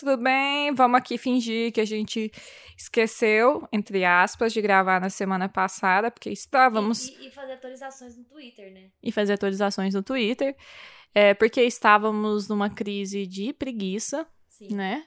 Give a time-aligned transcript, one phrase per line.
[0.00, 0.74] tudo bem?
[0.74, 2.32] Vamos aqui fingir que a gente
[2.76, 7.08] esqueceu, entre aspas, de gravar na semana passada, porque estávamos.
[7.08, 8.90] E, e, e fazer atualizações no Twitter, né?
[9.02, 10.56] E fazer atualizações no Twitter.
[11.14, 14.74] É, porque estávamos numa crise de preguiça, Sim.
[14.74, 15.04] né?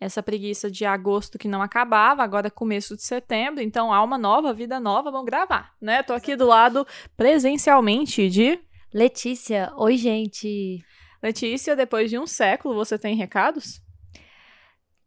[0.00, 4.52] Essa preguiça de agosto que não acabava, agora é começo de setembro, então alma nova,
[4.52, 6.02] vida nova, vamos gravar, né?
[6.02, 6.86] Tô aqui do lado
[7.16, 8.58] presencialmente de
[8.92, 10.84] Letícia, oi, gente.
[11.22, 13.81] Letícia, depois de um século, você tem recados?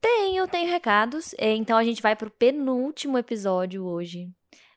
[0.05, 1.33] Tenho, tenho recados.
[1.35, 4.29] É, Então a gente vai pro penúltimo episódio hoje.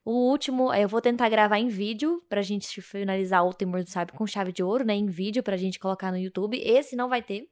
[0.02, 3.90] O último, é, eu vou tentar gravar em vídeo pra gente finalizar o Temor do
[3.90, 4.94] Sábio com chave de ouro, né?
[4.94, 6.58] Em vídeo pra gente colocar no YouTube.
[6.58, 7.46] Esse não vai ter.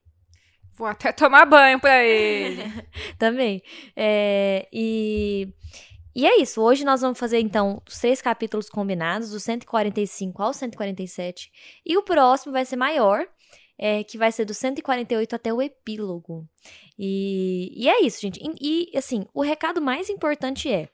[0.73, 2.63] Vou até tomar banho pra ele.
[3.19, 3.63] Também.
[3.95, 5.53] É, e,
[6.15, 6.63] e é isso.
[6.63, 11.53] Hoje nós vamos fazer, então, os três capítulos combinados, do 145 ao 147.
[11.85, 13.27] E o próximo vai ser maior,
[13.79, 16.47] é, que vai ser do 148 até o epílogo.
[16.99, 18.41] E, e é isso, gente.
[18.61, 20.89] E, e, assim, o recado mais importante é.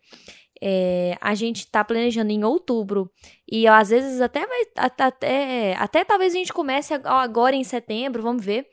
[0.62, 3.10] é, a gente tá planejando em outubro
[3.50, 7.64] e às vezes até vai até, até, até talvez a gente comece ag- agora em
[7.64, 8.66] setembro, vamos ver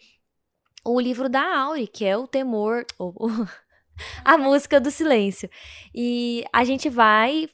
[0.85, 3.29] o livro da Auri, que é o temor, ou- ou-
[4.23, 5.49] a música do silêncio.
[5.93, 7.49] E a gente vai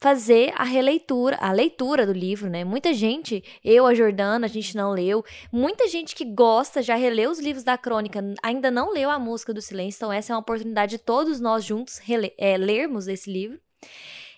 [0.00, 2.64] fazer a releitura, a leitura do livro, né?
[2.64, 5.22] Muita gente, eu, a Jordana, a gente não leu.
[5.52, 9.52] Muita gente que gosta, já releu os livros da crônica, ainda não leu a música
[9.52, 9.98] do silêncio.
[9.98, 12.00] Então, essa é uma oportunidade de todos nós juntos
[12.38, 13.60] é, lermos esse livro.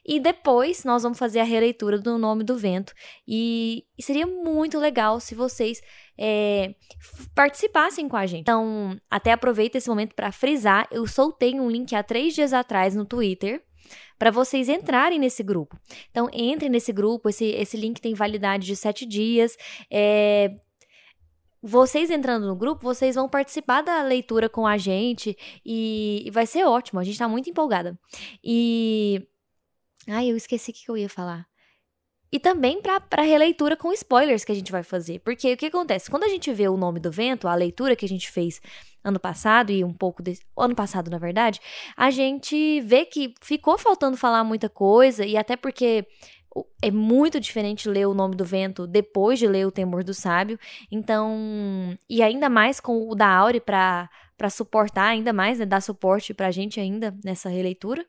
[0.04, 2.92] E depois nós vamos fazer a releitura do Nome do Vento.
[3.26, 5.80] E, e seria muito legal se vocês
[6.18, 6.74] é,
[7.36, 8.40] participassem com a gente.
[8.40, 10.88] Então, até aproveita esse momento para frisar.
[10.90, 13.62] Eu soltei um link há três dias atrás no Twitter
[14.18, 15.78] para vocês entrarem nesse grupo.
[16.10, 17.28] Então, entrem nesse grupo.
[17.28, 19.56] Esse, esse link tem validade de sete dias.
[19.90, 20.54] É,
[21.62, 26.46] vocês entrando no grupo, vocês vão participar da leitura com a gente e, e vai
[26.46, 26.98] ser ótimo.
[26.98, 27.98] A gente tá muito empolgada.
[28.42, 29.26] E.
[30.08, 31.51] Ai, eu esqueci o que eu ia falar.
[32.32, 35.18] E também para releitura com spoilers que a gente vai fazer.
[35.20, 36.10] Porque o que acontece?
[36.10, 38.58] Quando a gente vê o nome do vento, a leitura que a gente fez
[39.04, 40.40] ano passado e um pouco desse.
[40.56, 41.60] Ano passado, na verdade,
[41.96, 46.06] a gente vê que ficou faltando falar muita coisa, e até porque
[46.82, 50.58] é muito diferente ler o nome do vento depois de ler o Temor do Sábio.
[50.90, 51.96] Então.
[52.08, 55.66] E ainda mais com o da Aure para para suportar ainda mais, né?
[55.66, 58.04] Dar suporte pra gente ainda nessa releitura.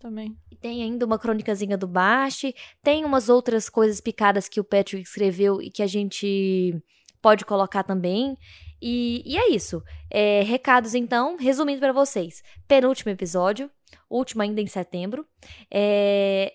[0.00, 0.36] Também.
[0.50, 5.02] E Tem ainda uma crônicazinha do Bast, tem umas outras coisas picadas que o Patrick
[5.02, 6.74] escreveu e que a gente
[7.20, 8.36] pode colocar também.
[8.80, 9.82] E, e é isso.
[10.10, 12.42] É, recados, então, resumindo para vocês.
[12.66, 13.70] Penúltimo episódio,
[14.10, 15.24] último ainda em setembro.
[15.70, 16.52] É,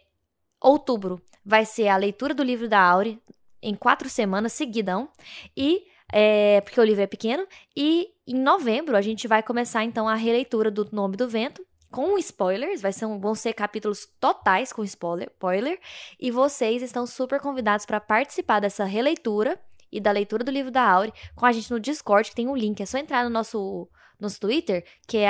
[0.62, 3.22] outubro vai ser a leitura do livro da Aure
[3.62, 5.10] em quatro semanas seguidão.
[5.56, 7.48] E é, porque o livro é pequeno.
[7.76, 12.18] E em novembro a gente vai começar então a releitura do Nome do Vento com
[12.18, 15.80] spoilers, vai ser um- vão ser capítulos totais com spoiler, spoiler,
[16.20, 19.60] e vocês estão super convidados para participar dessa releitura
[19.92, 22.56] e da leitura do livro da Aure com a gente no Discord, que tem um
[22.56, 23.88] link, é só entrar no nosso,
[24.20, 25.30] nosso Twitter, que é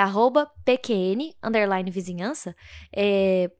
[0.65, 2.55] pqn, underline vizinhança,
[2.91, 3.51] é,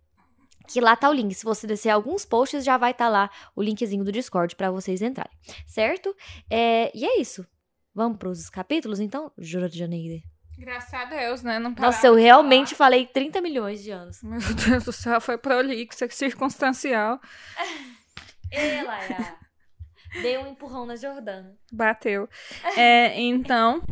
[0.67, 1.33] que lá tá o link.
[1.33, 5.01] Se você descer alguns posts, já vai estar lá o linkzinho do Discord para vocês
[5.01, 6.15] entrarem, certo?
[6.49, 7.45] É, e é isso.
[7.93, 9.31] Vamos pros capítulos, então?
[9.37, 10.21] Jura de Janeiro.
[10.57, 11.59] Graças a Deus, né?
[11.59, 14.23] Não Nossa, eu realmente falei 30 milhões de anos.
[14.23, 17.21] Meu Deus do céu, foi prolixo, é circunstancial.
[18.49, 18.97] Ela
[20.21, 21.55] Dei um empurrão na Jordana.
[21.71, 22.27] Bateu.
[22.75, 23.83] É, então,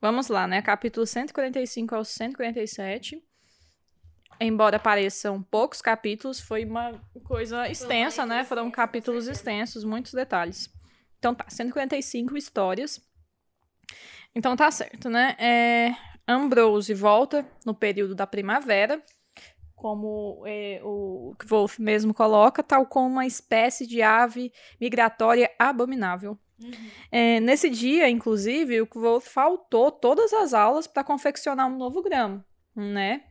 [0.00, 0.62] vamos lá, né?
[0.62, 3.22] Capítulo 145 ao 147.
[4.40, 6.92] Embora pareçam poucos capítulos, foi uma
[7.24, 8.44] coisa extensa, né?
[8.44, 10.72] Foram capítulos extensos, muitos detalhes.
[11.18, 13.00] Então tá, 145 histórias.
[14.34, 15.36] Então tá certo, né?
[15.38, 15.94] É,
[16.26, 19.02] Ambrose volta no período da primavera,
[19.74, 26.38] como é, o Wolf mesmo coloca, tal como uma espécie de ave migratória abominável.
[27.10, 32.44] É, nesse dia, inclusive, o Kvoth faltou todas as aulas para confeccionar um novo gramo,
[32.74, 33.22] né?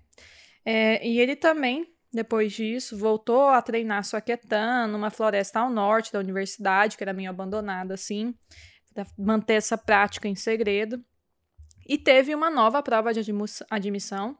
[0.66, 6.20] É, e ele também, depois disso, voltou a treinar Soquetan numa floresta ao norte da
[6.20, 8.34] universidade, que era meio abandonada, assim,
[9.18, 11.04] manter essa prática em segredo.
[11.88, 13.22] E teve uma nova prova de
[13.70, 14.38] admissão,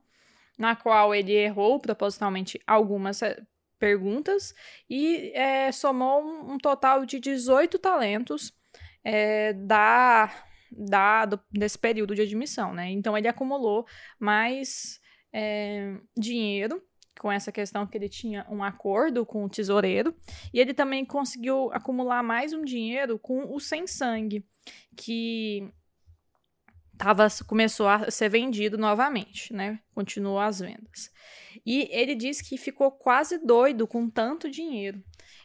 [0.58, 3.42] na qual ele errou propositalmente algumas eh,
[3.80, 4.54] perguntas
[4.90, 8.52] e é, somou um total de 18 talentos
[9.04, 10.34] é, da,
[10.72, 12.90] da, do- desse período de admissão, né?
[12.90, 13.86] Então ele acumulou
[14.20, 15.00] mais
[15.32, 16.82] é, dinheiro
[17.20, 20.16] com essa questão que ele tinha um acordo com o tesoureiro
[20.54, 24.46] e ele também conseguiu acumular mais um dinheiro com o sem sangue,
[24.96, 25.72] que
[26.98, 29.80] tava, começou a ser vendido novamente, né?
[29.94, 31.12] Continuou as vendas.
[31.66, 35.02] E ele disse que ficou quase doido com tanto dinheiro.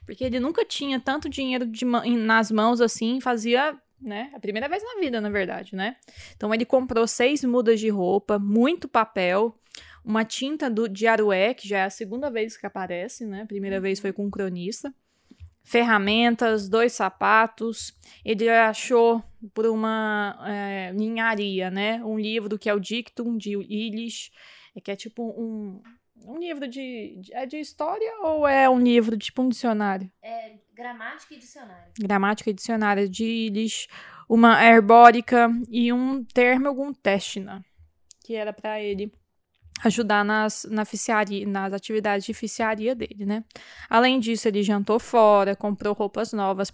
[0.06, 4.30] Porque ele nunca tinha tanto dinheiro de, nas mãos assim, fazia, né?
[4.34, 5.96] A primeira vez na vida, na verdade, né?
[6.34, 9.56] Então ele comprou seis mudas de roupa, muito papel,
[10.04, 13.42] uma tinta do, de Arué, que já é a segunda vez que aparece, né?
[13.42, 14.92] A primeira vez foi com um cronista.
[15.62, 17.96] Ferramentas, dois sapatos.
[18.24, 19.22] Ele achou
[19.54, 22.02] por uma é, ninharia, né?
[22.04, 24.32] Um livro que é o Dictum de Illich,
[24.82, 25.80] que é tipo um,
[26.26, 30.10] um livro de, de, É de história ou é um livro tipo um dicionário?
[30.20, 31.92] É gramática e dicionário.
[32.00, 33.86] Gramática e dicionário de Illich,
[34.28, 37.64] uma herbórica e um termo algum testina,
[38.24, 39.12] que era para ele
[39.84, 43.44] ajudar nas, na ficiaria, nas atividades de ficiaria dele, né?
[43.88, 46.72] Além disso, ele jantou fora, comprou roupas novas,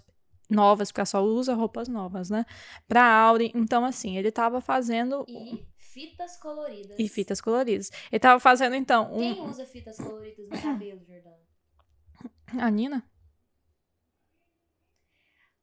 [0.49, 2.45] novas, porque só usa roupas novas, né?
[2.87, 3.51] Pra Auri.
[3.55, 5.25] Então, assim, ele tava fazendo.
[5.27, 6.99] E fitas coloridas.
[6.99, 7.91] E fitas coloridas.
[8.11, 9.13] Ele tava fazendo, então.
[9.13, 9.19] Um...
[9.19, 11.39] Quem usa fitas coloridas no cabelo, Jordana?
[12.59, 13.03] A Nina?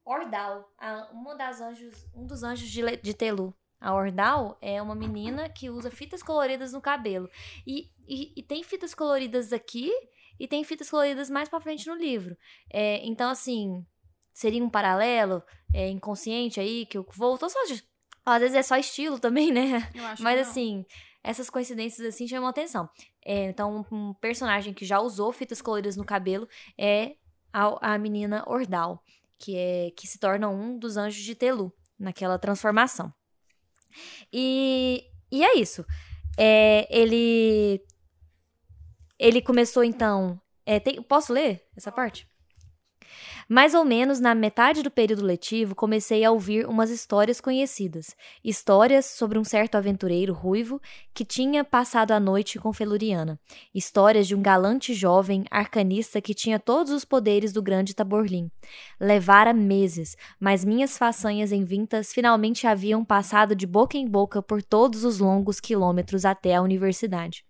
[0.05, 0.73] Ordal,
[1.13, 3.53] uma das anjos, um dos anjos de, de Telu.
[3.81, 7.29] A Ordal é uma menina que usa fitas coloridas no cabelo.
[7.67, 9.93] E, e, e tem fitas coloridas aqui
[10.39, 12.37] e tem fitas coloridas mais pra frente no livro.
[12.71, 13.85] É, então, assim,
[14.33, 15.43] seria um paralelo
[15.73, 17.83] é, inconsciente aí que eu voltou só de.
[18.25, 19.91] Às vezes é só estilo também, né?
[20.21, 20.85] Mas assim,
[21.23, 22.89] essas coincidências assim chamam atenção.
[23.25, 27.17] É, então, um personagem que já usou fitas coloridas no cabelo é
[27.53, 29.03] a, a menina Ordal,
[29.39, 33.13] que é que se torna um dos anjos de Telu naquela transformação.
[34.33, 35.85] E, e é isso.
[36.37, 37.83] É, ele.
[39.19, 40.41] Ele começou então.
[40.65, 42.29] É, tem, posso ler essa parte?
[43.49, 48.17] Mais ou menos na metade do período letivo, comecei a ouvir umas histórias conhecidas.
[48.45, 50.81] Histórias sobre um certo aventureiro ruivo
[51.15, 53.39] que tinha passado a noite com Feluriana.
[53.75, 58.51] Histórias de um galante jovem arcanista que tinha todos os poderes do grande Taborlim.
[59.01, 64.63] Levara meses, mas minhas façanhas em vintas finalmente haviam passado de boca em boca por
[64.63, 67.45] todos os longos quilômetros até a universidade.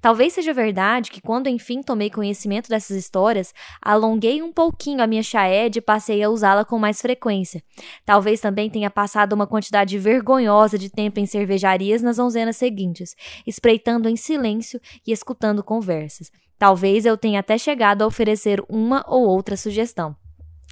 [0.00, 5.22] Talvez seja verdade que, quando enfim tomei conhecimento dessas histórias, alonguei um pouquinho a minha
[5.22, 7.62] chaed e passei a usá-la com mais frequência.
[8.04, 13.14] Talvez também tenha passado uma quantidade vergonhosa de tempo em cervejarias nas onzenas seguintes,
[13.46, 16.30] espreitando em silêncio e escutando conversas.
[16.58, 20.14] Talvez eu tenha até chegado a oferecer uma ou outra sugestão.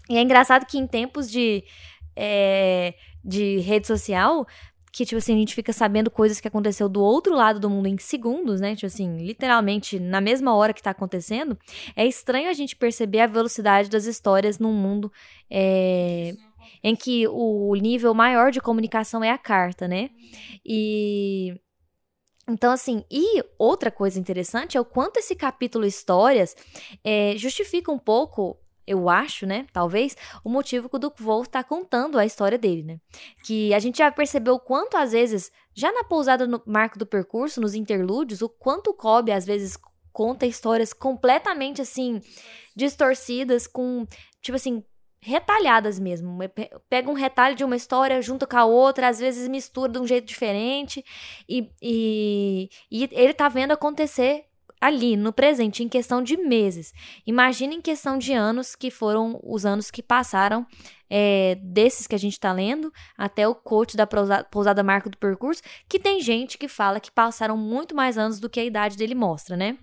[0.09, 1.65] E é engraçado que em tempos de.
[2.17, 2.95] É,
[3.25, 4.47] de rede social,
[4.93, 7.87] que, tipo assim, a gente fica sabendo coisas que aconteceu do outro lado do mundo
[7.87, 8.75] em segundos, né?
[8.75, 11.59] Tipo assim, literalmente na mesma hora que tá acontecendo.
[11.95, 15.13] É estranho a gente perceber a velocidade das histórias num mundo
[15.49, 16.35] é,
[16.83, 20.11] em que o nível maior de comunicação é a carta, né?
[20.65, 21.55] E.
[22.49, 26.57] Então, assim, e outra coisa interessante é o quanto esse capítulo Histórias
[27.05, 31.63] é, justifica um pouco eu acho, né, talvez, o motivo que o Duke Wolf tá
[31.63, 33.01] contando a história dele, né?
[33.45, 37.61] Que a gente já percebeu quanto, às vezes, já na pousada no marco do percurso,
[37.61, 39.79] nos interlúdios, o quanto o Cobb, às vezes,
[40.13, 42.21] conta histórias completamente, assim,
[42.75, 44.07] distorcidas, com,
[44.43, 44.85] tipo assim,
[45.21, 46.39] retalhadas mesmo.
[46.89, 50.07] Pega um retalho de uma história, junto com a outra, às vezes mistura de um
[50.07, 51.05] jeito diferente,
[51.49, 54.47] e, e, e ele tá vendo acontecer
[54.81, 56.93] ali, no presente, em questão de meses.
[57.27, 60.67] Imagina em questão de anos, que foram os anos que passaram
[61.09, 65.63] é, desses que a gente está lendo, até o coach da pousada marca do percurso,
[65.89, 69.15] que tem gente que fala que passaram muito mais anos do que a idade dele
[69.15, 69.77] mostra, né?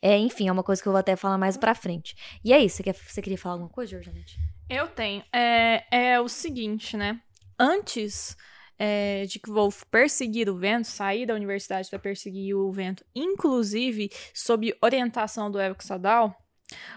[0.00, 2.14] É, enfim, é uma coisa que eu vou até falar mais pra frente.
[2.44, 4.38] E é isso, você, quer, você queria falar alguma coisa, Jordanete?
[4.68, 5.22] Eu tenho.
[5.32, 7.20] É, é o seguinte, né?
[7.58, 8.36] Antes
[8.82, 14.10] é, de que Wolf perseguir o vento, sair da universidade para perseguir o vento, inclusive
[14.32, 16.34] sob orientação do Elk Sadal,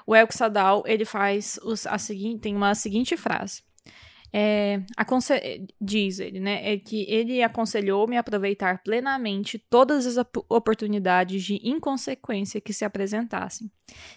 [0.08, 3.62] o Elk Sadal ele faz os, a seguinte, tem uma seguinte frase.
[4.36, 4.82] É,
[5.80, 12.60] diz ele, né, é que ele aconselhou-me a aproveitar plenamente todas as oportunidades de inconsequência
[12.60, 13.70] que se apresentassem.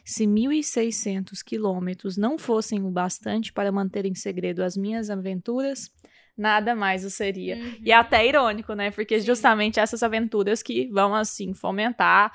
[0.05, 5.91] Se 1.600 quilômetros não fossem o bastante para manter em segredo as minhas aventuras,
[6.37, 7.57] nada mais o seria.
[7.57, 7.79] Uhum.
[7.85, 8.91] E é até irônico, né?
[8.91, 9.27] Porque Sim.
[9.27, 12.33] justamente essas aventuras que vão, assim, fomentar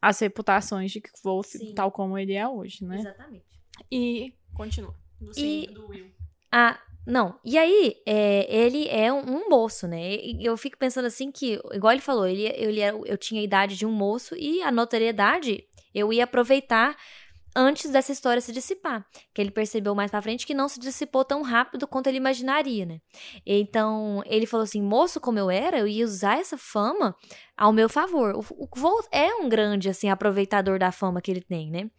[0.00, 1.74] as reputações de Wolf, Sim.
[1.74, 2.98] tal como ele é hoje, né?
[2.98, 3.44] Exatamente.
[3.90, 4.94] E continua.
[5.20, 5.66] Do, e...
[5.66, 6.06] do Will.
[6.50, 10.16] Ah, não, e aí, é, ele é um, um, moço, né?
[10.16, 13.44] E eu fico pensando assim que, igual ele falou, ele, ele era, eu tinha a
[13.44, 16.96] idade de um moço e a notoriedade eu ia aproveitar
[17.54, 19.04] antes dessa história se dissipar.
[19.34, 22.86] Que ele percebeu mais pra frente que não se dissipou tão rápido quanto ele imaginaria,
[22.86, 23.00] né?
[23.46, 27.14] Então, ele falou assim: moço, como eu era, eu ia usar essa fama
[27.60, 28.34] ao meu favor.
[28.34, 31.90] O, Volt é um grande, assim, aproveitador da fama que ele tem, né?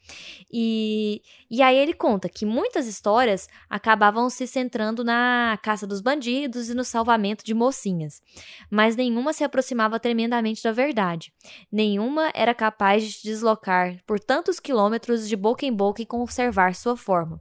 [0.52, 6.72] E, e aí ele conta que muitas histórias acabavam se centrando na caça dos bandidos
[6.72, 8.24] e no salvamento de mocinhas.
[8.72, 11.32] Mas nenhuma se aproximava tremendamente da verdade.
[11.72, 16.98] Nenhuma era capaz de deslocar por tantos quilômetros de boca em boca e conservar sua
[16.98, 17.40] forma.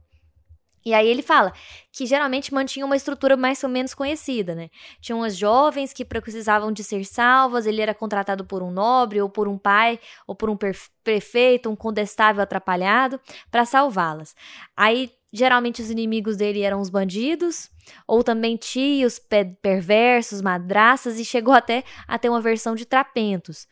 [0.85, 1.53] E aí ele fala
[1.91, 4.69] que geralmente mantinha uma estrutura mais ou menos conhecida, né?
[4.99, 9.29] Tinha umas jovens que precisavam de ser salvas, ele era contratado por um nobre ou
[9.29, 10.57] por um pai ou por um
[11.03, 13.19] prefeito, um condestável atrapalhado
[13.51, 14.35] para salvá-las.
[14.75, 17.69] Aí geralmente os inimigos dele eram os bandidos
[18.07, 19.19] ou também tios
[19.61, 23.67] perversos, madraças e chegou até a ter uma versão de trapentos.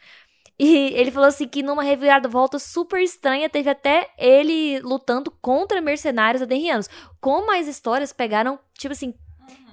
[0.59, 6.41] E ele falou assim que numa reviravolta super estranha teve até ele lutando contra mercenários
[6.41, 6.89] adenrianos.
[7.21, 9.13] Como as histórias pegaram, tipo assim,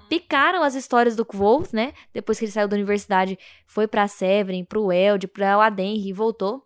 [0.08, 1.92] picaram as histórias do Kvolt, né?
[2.14, 6.64] Depois que ele saiu da universidade, foi pra Severin, pro Eld, pra Adenri e voltou.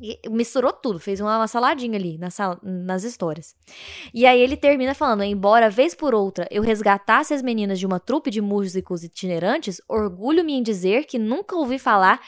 [0.00, 3.54] E misturou tudo, fez uma, saladinha ali nas, nas histórias.
[4.12, 8.00] E aí ele termina falando: embora vez por outra eu resgatasse as meninas de uma
[8.00, 12.20] trupe de músicos itinerantes, orgulho-me em dizer que nunca ouvi falar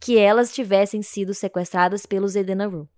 [0.00, 2.88] que elas tivessem sido sequestradas pelos Edenaru.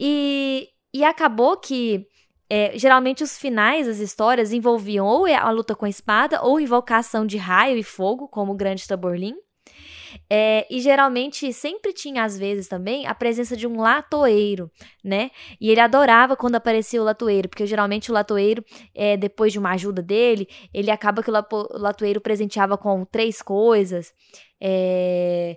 [0.00, 2.06] E, e acabou que
[2.48, 7.26] é, geralmente os finais das histórias envolviam ou a luta com a espada ou invocação
[7.26, 9.34] de raio e fogo, como o Grande Taborlim.
[10.28, 14.70] É, e geralmente sempre tinha, às vezes, também a presença de um latoeiro,
[15.02, 15.30] né?
[15.60, 19.72] E ele adorava quando aparecia o latoeiro, porque geralmente o latoeiro, é, depois de uma
[19.72, 24.12] ajuda dele, ele acaba que o latoeiro presenteava com três coisas.
[24.60, 25.56] É,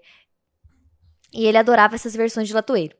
[1.36, 2.96] e ele adorava essas versões de latoeiro.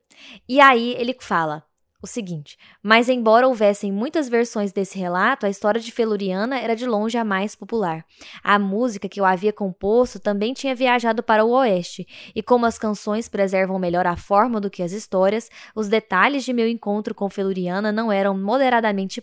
[0.48, 1.64] E aí ele fala
[2.02, 6.86] o seguinte: Mas embora houvessem muitas versões desse relato, a história de Feluriana era de
[6.86, 8.06] longe a mais popular.
[8.44, 12.78] A música que eu havia composto também tinha viajado para o oeste, e como as
[12.78, 17.30] canções preservam melhor a forma do que as histórias, os detalhes de meu encontro com
[17.30, 19.22] Feluriana não eram moderadamente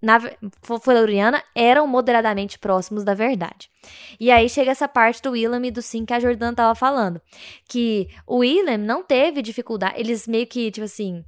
[0.00, 0.20] na
[0.80, 3.70] Floriana eram moderadamente próximos da verdade.
[4.18, 7.20] E aí chega essa parte do William e do sim que a Jordana tava falando,
[7.68, 11.24] que o William não teve dificuldade, eles meio que, tipo assim,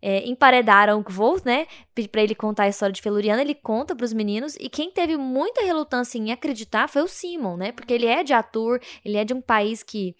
[0.00, 1.66] é, emparedaram o Kvolt, né,
[2.12, 5.16] para ele contar a história de Feluriana, ele conta para os meninos, e quem teve
[5.16, 9.24] muita relutância em acreditar foi o Simon, né, porque ele é de Atur, ele é
[9.24, 10.14] de um país que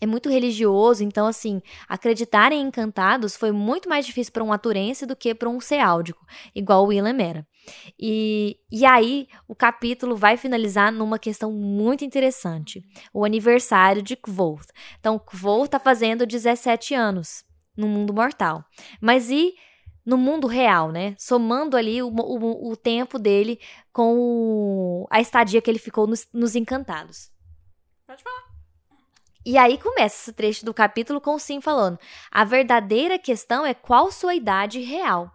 [0.00, 5.04] é muito religioso, então assim, acreditar em encantados foi muito mais difícil para um aturense
[5.04, 7.46] do que para um ceáldico, igual o Willem era.
[7.98, 14.68] E, e aí, o capítulo vai finalizar numa questão muito interessante: o aniversário de Kvoth.
[14.98, 17.44] Então, Kvoth está fazendo 17 anos
[17.76, 18.64] no mundo mortal.
[19.00, 19.54] Mas e
[20.04, 21.14] no mundo real, né?
[21.18, 23.60] Somando ali o, o, o tempo dele
[23.92, 27.30] com o, a estadia que ele ficou nos, nos Encantados.
[28.06, 28.49] Pode falar.
[29.44, 31.98] E aí começa esse trecho do capítulo com Sim falando:
[32.30, 35.30] a verdadeira questão é qual sua idade real.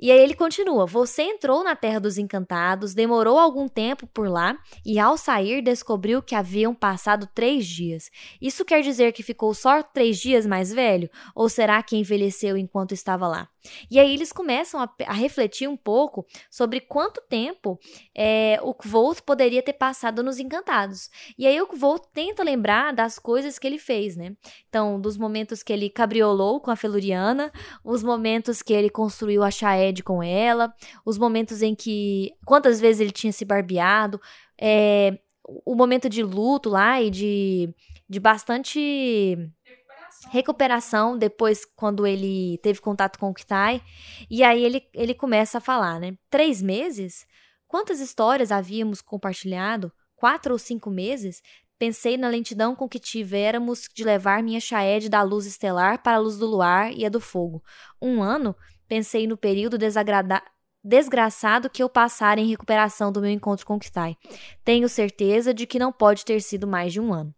[0.00, 4.56] E aí ele continua: Você entrou na Terra dos Encantados, demorou algum tempo por lá
[4.86, 8.10] e, ao sair, descobriu que haviam passado três dias.
[8.40, 11.10] Isso quer dizer que ficou só três dias mais velho?
[11.34, 13.48] Ou será que envelheceu enquanto estava lá?
[13.90, 17.78] E aí eles começam a, a refletir um pouco sobre quanto tempo
[18.16, 21.10] é, o Kvolt poderia ter passado nos Encantados.
[21.38, 24.36] E aí o Kvolt tenta lembrar das coisas que ele fez, né?
[24.68, 27.52] Então, dos momentos que ele cabriolou com a Feluriana,
[27.84, 30.72] os momentos que ele construiu a Shaed com ela,
[31.04, 32.32] os momentos em que...
[32.46, 34.20] quantas vezes ele tinha se barbeado,
[34.60, 35.18] é,
[35.64, 37.74] o momento de luto lá e de,
[38.08, 39.36] de bastante
[40.30, 43.82] recuperação depois quando ele teve contato com o Kitai.
[44.30, 46.16] E aí ele, ele começa a falar, né?
[46.30, 47.26] Três meses?
[47.66, 49.92] Quantas histórias havíamos compartilhado?
[50.16, 51.42] Quatro ou cinco meses?
[51.78, 56.20] Pensei na lentidão com que tivéramos de levar minha Shaed da luz estelar para a
[56.20, 57.62] luz do luar e a do fogo.
[58.02, 58.56] Um ano?
[58.88, 60.57] Pensei no período desagradável
[60.88, 64.16] desgraçado que eu passara em recuperação do meu encontro com Kitai.
[64.64, 67.34] Tenho certeza de que não pode ter sido mais de um ano.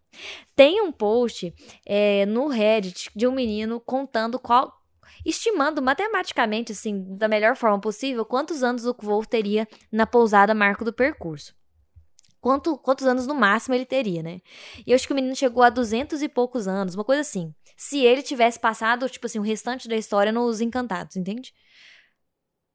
[0.55, 1.53] Tem um post
[1.85, 4.79] é, no Reddit de um menino contando qual.
[5.27, 10.83] Estimando matematicamente, assim, da melhor forma possível, quantos anos o voo teria na pousada Marco
[10.83, 11.55] do Percurso.
[12.41, 14.41] Quanto, quantos anos no máximo ele teria, né?
[14.87, 17.55] E eu acho que o menino chegou a duzentos e poucos anos, uma coisa assim.
[17.77, 21.53] Se ele tivesse passado, tipo assim, o restante da história nos Encantados, entende?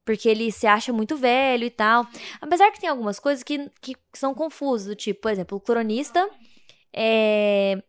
[0.06, 2.08] Porque ele se acha muito velho e tal.
[2.40, 6.30] Apesar que tem algumas coisas que, que são confusas, do tipo, por exemplo, o cronista
[6.94, 7.82] é,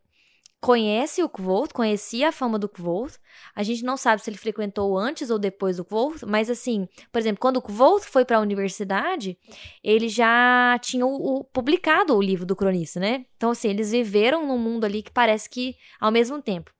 [0.61, 3.15] conhece o Kvolt, conhecia a fama do Kvolt.
[3.55, 7.21] A gente não sabe se ele frequentou antes ou depois do Kvolt, mas assim, por
[7.21, 9.39] exemplo, quando o Kvolt foi para a universidade,
[9.83, 13.27] ele já tinha o, o, publicado o livro do cronista, né?
[13.37, 16.73] Então assim, eles viveram num mundo ali que parece que ao mesmo tempo.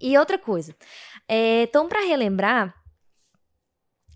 [0.00, 0.74] E outra coisa,
[1.28, 2.74] é, então para relembrar,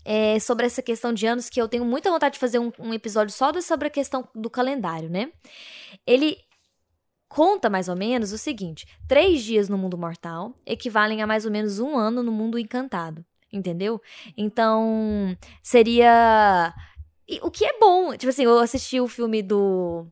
[0.09, 2.93] é, sobre essa questão de anos, que eu tenho muita vontade de fazer um, um,
[2.93, 5.33] episódio só sobre a questão do calendário, né?
[6.05, 6.37] Ele
[7.27, 11.51] conta mais ou menos o seguinte: três dias no mundo mortal equivalem a mais ou
[11.51, 13.25] menos um ano no mundo encantado.
[13.51, 14.01] Entendeu?
[14.37, 16.73] Então, seria.
[17.41, 18.15] O que é bom.
[18.15, 20.07] Tipo assim, eu assisti o filme do.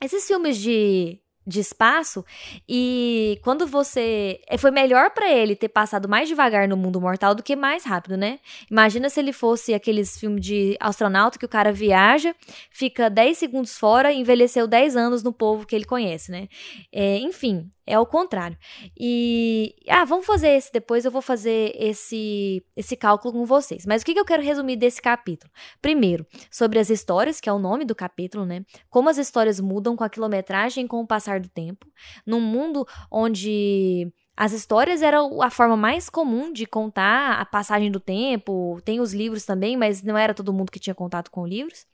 [0.00, 2.24] Esses filmes de de espaço
[2.68, 7.34] e quando você é, foi melhor para ele ter passado mais devagar no mundo mortal
[7.34, 8.38] do que mais rápido, né?
[8.70, 12.34] Imagina se ele fosse aqueles filmes de astronauta que o cara viaja,
[12.70, 16.48] fica 10 segundos fora e envelheceu 10 anos no povo que ele conhece, né?
[16.92, 18.56] É, enfim, é o contrário.
[18.98, 23.84] E ah, vamos fazer esse depois, eu vou fazer esse esse cálculo com vocês.
[23.86, 25.50] Mas o que, que eu quero resumir desse capítulo?
[25.80, 28.64] Primeiro, sobre as histórias, que é o nome do capítulo, né?
[28.88, 31.86] Como as histórias mudam com a quilometragem com o passar do tempo,
[32.26, 38.00] num mundo onde as histórias eram a forma mais comum de contar a passagem do
[38.00, 38.80] tempo.
[38.84, 41.86] Tem os livros também, mas não era todo mundo que tinha contato com livros.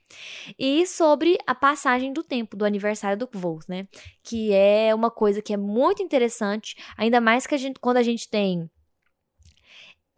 [0.57, 3.87] E sobre a passagem do tempo, do aniversário do Kvols, né?
[4.23, 8.03] Que é uma coisa que é muito interessante, ainda mais que a gente, quando a
[8.03, 8.69] gente tem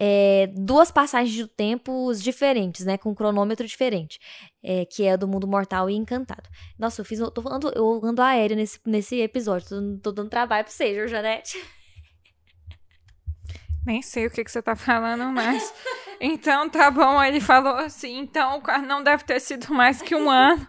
[0.03, 2.98] é, duas passagens de tempos diferentes, né?
[2.98, 4.20] Com um cronômetro diferente.
[4.63, 6.50] É, que é do mundo mortal e encantado.
[6.77, 7.20] Nossa, eu fiz.
[7.20, 9.70] Eu, tô, ando, eu ando aéreo nesse, nesse episódio.
[9.70, 11.55] Tô, tô dando trabalho pra você, Janete.
[13.86, 15.72] Nem sei o que, que você tá falando mais.
[16.20, 17.22] então, tá bom.
[17.22, 20.67] Ele falou assim, então não deve ter sido mais que um ano.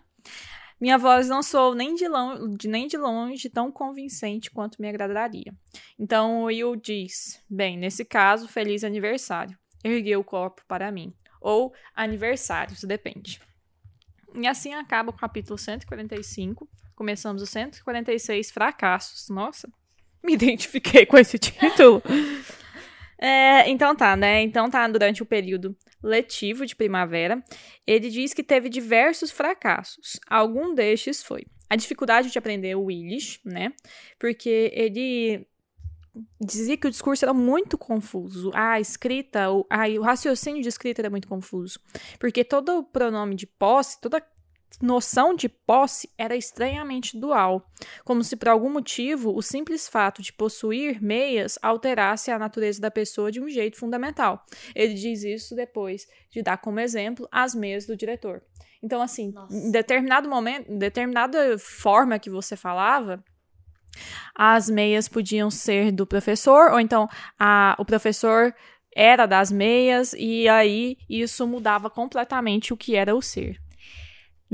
[0.83, 5.55] Minha voz não sou nem de, longe, nem de longe tão convincente quanto me agradaria.
[5.97, 9.57] Então o Will diz: Bem, nesse caso, feliz aniversário.
[9.85, 11.15] Ergueu o corpo para mim.
[11.41, 13.41] Ou aniversário, isso depende.
[14.35, 16.69] E assim acaba o capítulo 145.
[16.97, 19.29] Começamos o 146 fracassos.
[19.29, 19.73] Nossa,
[20.21, 22.03] me identifiquei com esse título.
[23.25, 24.43] É, então tá, né?
[24.43, 27.43] Então tá durante o período letivo de primavera.
[27.87, 30.19] Ele diz que teve diversos fracassos.
[30.29, 33.73] Algum destes foi a dificuldade de aprender o Willis, né?
[34.19, 35.47] Porque ele
[36.41, 38.51] dizia que o discurso era muito confuso.
[38.55, 41.81] A escrita, o, a, o raciocínio de escrita era muito confuso.
[42.19, 44.23] Porque todo o pronome de posse, toda
[44.81, 47.69] noção de posse era estranhamente dual,
[48.05, 52.91] como se por algum motivo o simples fato de possuir meias alterasse a natureza da
[52.91, 54.45] pessoa de um jeito fundamental.
[54.75, 58.43] Ele diz isso depois de dar como exemplo as meias do diretor.
[58.83, 59.55] Então, assim, Nossa.
[59.55, 63.23] em determinado momento, em determinada forma que você falava,
[64.35, 67.09] as meias podiam ser do professor, ou então
[67.39, 68.55] a, o professor
[68.95, 73.57] era das meias, e aí isso mudava completamente o que era o ser.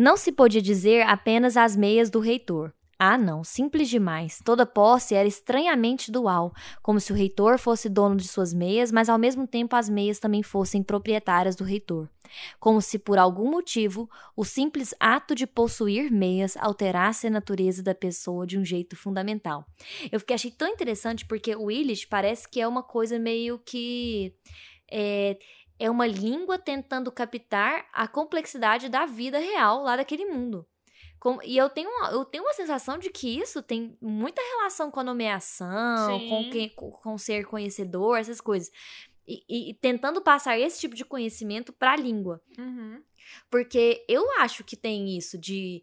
[0.00, 2.72] Não se podia dizer apenas as meias do reitor.
[2.96, 4.40] Ah, não, simples demais.
[4.44, 9.08] Toda posse era estranhamente dual, como se o reitor fosse dono de suas meias, mas
[9.08, 12.08] ao mesmo tempo as meias também fossem proprietárias do reitor.
[12.60, 17.94] Como se por algum motivo o simples ato de possuir meias alterasse a natureza da
[17.94, 19.66] pessoa de um jeito fundamental.
[20.12, 24.32] Eu fiquei achei tão interessante porque o Willis parece que é uma coisa meio que
[24.88, 25.36] é,
[25.78, 30.66] é uma língua tentando captar a complexidade da vida real lá daquele mundo.
[31.44, 35.00] E eu tenho, uma, eu tenho uma sensação de que isso tem muita relação com
[35.00, 38.70] a nomeação, com, quem, com, com ser conhecedor, essas coisas.
[39.26, 42.40] E, e, e, tentando passar esse tipo de conhecimento para a língua.
[42.56, 43.02] Uhum.
[43.50, 45.82] Porque eu acho que tem isso de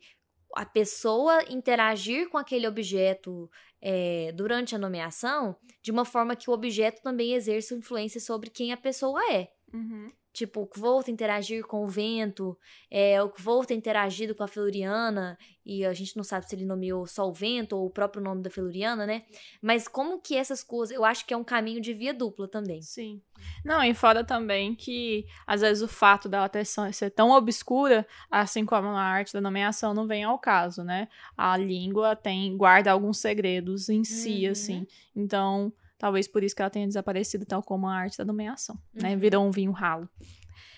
[0.56, 6.54] a pessoa interagir com aquele objeto é, durante a nomeação de uma forma que o
[6.54, 9.50] objeto também exerça influência sobre quem a pessoa é.
[9.74, 10.12] Uhum.
[10.36, 12.58] Tipo, o Kvolta interagir com o vento,
[12.92, 17.08] é, o Kvolta interagido com a Feluriana, e a gente não sabe se ele nomeou
[17.08, 19.24] só o vento ou o próprio nome da Feluriana, né?
[19.62, 22.82] Mas como que essas coisas, eu acho que é um caminho de via dupla também.
[22.82, 23.22] Sim.
[23.64, 28.66] Não, e fora também que, às vezes, o fato dela ter, ser tão obscura, assim
[28.66, 31.08] como a arte da nomeação, não vem ao caso, né?
[31.38, 34.52] A língua tem, guarda alguns segredos em si, uhum.
[34.52, 34.88] assim.
[35.16, 35.72] Então
[36.06, 39.10] Talvez por isso que ela tenha desaparecido, tal como a arte da nomeação, né?
[39.10, 39.10] uhum.
[39.10, 39.16] né?
[39.16, 40.08] Virou um vinho ralo.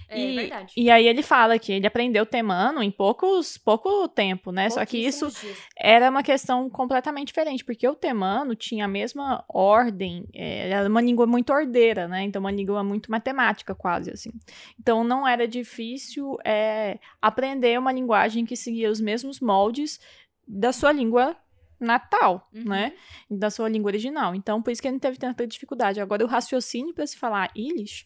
[0.08, 0.74] É e, verdade.
[0.78, 4.70] E aí ele fala que ele aprendeu temano em poucos, pouco tempo, né?
[4.70, 5.58] Só que isso dias.
[5.78, 11.02] era uma questão completamente diferente, porque o temano tinha a mesma ordem, é, era uma
[11.02, 12.24] língua muito ordeira, né?
[12.24, 14.32] Então uma língua muito matemática, quase assim.
[14.80, 20.00] Então não era difícil é, aprender uma linguagem que seguia os mesmos moldes
[20.48, 21.36] da sua língua
[21.80, 22.64] natal, Uhum.
[22.66, 22.94] né?
[23.30, 24.34] Da sua língua original.
[24.36, 26.00] Então, por isso que ele não teve tanta dificuldade.
[26.02, 28.06] Agora, o raciocínio para se falar Ilish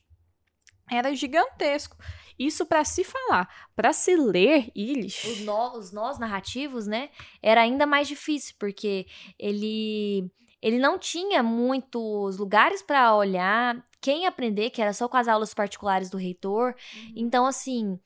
[0.90, 1.96] era gigantesco.
[2.38, 3.48] Isso para se falar.
[3.76, 5.26] Para se ler Ilish.
[5.28, 7.10] Os, nó- os nós narrativos, né?
[7.42, 9.06] Era ainda mais difícil, porque
[9.40, 10.30] ele,
[10.62, 15.54] ele não tinha muitos lugares para olhar, quem aprender, que era só com as aulas
[15.54, 16.76] particulares do reitor.
[17.16, 17.98] Então, assim,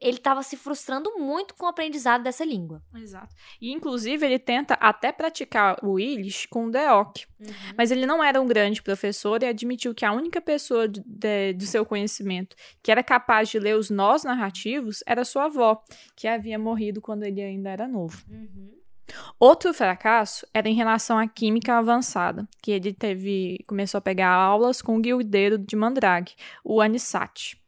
[0.00, 2.82] ele estava se frustrando muito com o aprendizado dessa língua.
[2.94, 3.34] Exato.
[3.60, 7.26] E, inclusive, ele tenta até praticar o Ilish com o Deok.
[7.76, 11.52] Mas ele não era um grande professor e admitiu que a única pessoa de, de-
[11.54, 15.82] do seu conhecimento que era capaz de ler os nós narrativos era sua avó,
[16.16, 18.24] que havia morrido quando ele ainda era novo.
[19.38, 24.80] Outro fracasso era em relação à química avançada, que ele teve começou a pegar aulas
[24.80, 26.32] com o guildeiro de Mandrag,
[26.64, 27.60] o Anisat.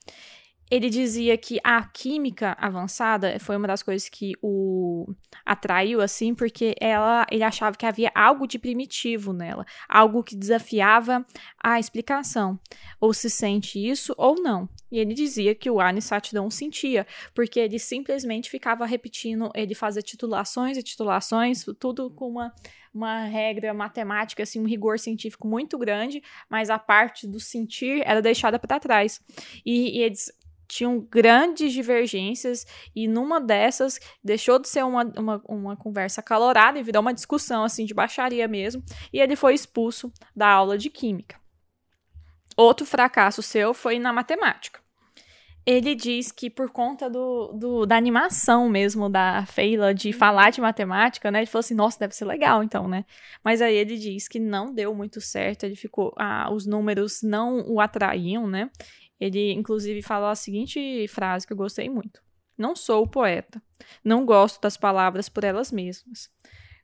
[0.68, 5.06] Ele dizia que a química avançada foi uma das coisas que o
[5.44, 11.24] atraiu assim, porque ela, ele achava que havia algo de primitivo nela, algo que desafiava
[11.62, 12.58] a explicação,
[13.00, 14.68] ou se sente isso ou não.
[14.90, 20.02] E ele dizia que o Anisat não sentia, porque ele simplesmente ficava repetindo, ele fazia
[20.02, 22.52] titulações e titulações, tudo com uma,
[22.92, 28.20] uma regra matemática, assim, um rigor científico muito grande, mas a parte do sentir era
[28.20, 29.20] deixada para trás.
[29.64, 30.32] E, e eles
[30.68, 36.82] tinham grandes divergências, e numa dessas deixou de ser uma, uma, uma conversa acalorada e
[36.82, 41.40] virou uma discussão, assim, de baixaria mesmo, e ele foi expulso da aula de química.
[42.56, 44.80] Outro fracasso seu foi na matemática
[45.66, 50.60] ele diz que por conta do, do- da animação mesmo da Feila de falar de
[50.60, 51.40] matemática, né?
[51.40, 53.04] Ele falou assim, nossa, deve ser legal então, né?
[53.44, 57.68] Mas aí ele diz que não deu muito certo, ele ficou, ah, os números não
[57.68, 58.70] o atraíam, né?
[59.18, 62.22] Ele inclusive falou a seguinte frase que eu gostei muito:
[62.56, 63.62] Não sou poeta,
[64.04, 66.30] não gosto das palavras por elas mesmas.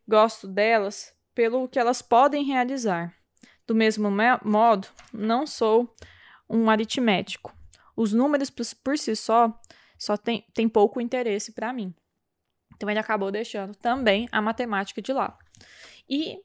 [0.09, 3.15] Gosto delas pelo que elas podem realizar.
[3.67, 5.95] Do mesmo me- modo, não sou
[6.49, 7.55] um aritmético
[7.97, 9.59] os números por, por si só
[9.99, 11.95] só tem, tem pouco interesse para mim.
[12.75, 15.39] Então ele acabou deixando também a matemática de lado.
[16.09, 16.41] E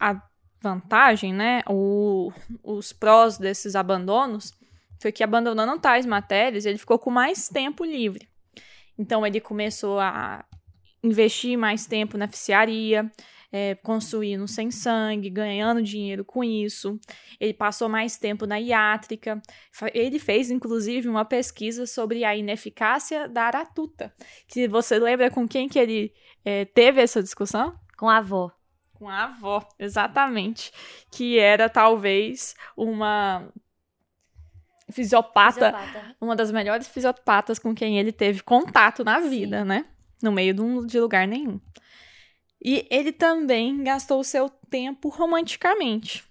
[0.00, 0.22] a
[0.62, 4.50] vantagem, né, o, os prós desses abandonos
[5.00, 8.28] foi que abandonando tais matérias, ele ficou com mais tempo livre.
[8.98, 10.44] Então ele começou a
[11.02, 13.10] investir mais tempo na oficiaria,
[13.52, 16.98] é, construindo sem sangue, ganhando dinheiro com isso.
[17.38, 19.40] Ele passou mais tempo na iátrica.
[19.94, 24.12] Ele fez, inclusive, uma pesquisa sobre a ineficácia da aratuta.
[24.48, 26.12] Que você lembra com quem que ele
[26.44, 27.78] é, teve essa discussão?
[27.96, 28.50] Com a avó.
[28.94, 30.72] Com a avó, exatamente.
[31.10, 33.48] Que era talvez uma
[34.90, 36.16] fisiopata, Fisiopata.
[36.20, 39.86] uma das melhores fisiopatas com quem ele teve contato na vida, né?
[40.22, 41.60] No meio de, um, de lugar nenhum.
[42.64, 46.24] E ele também gastou o seu tempo romanticamente.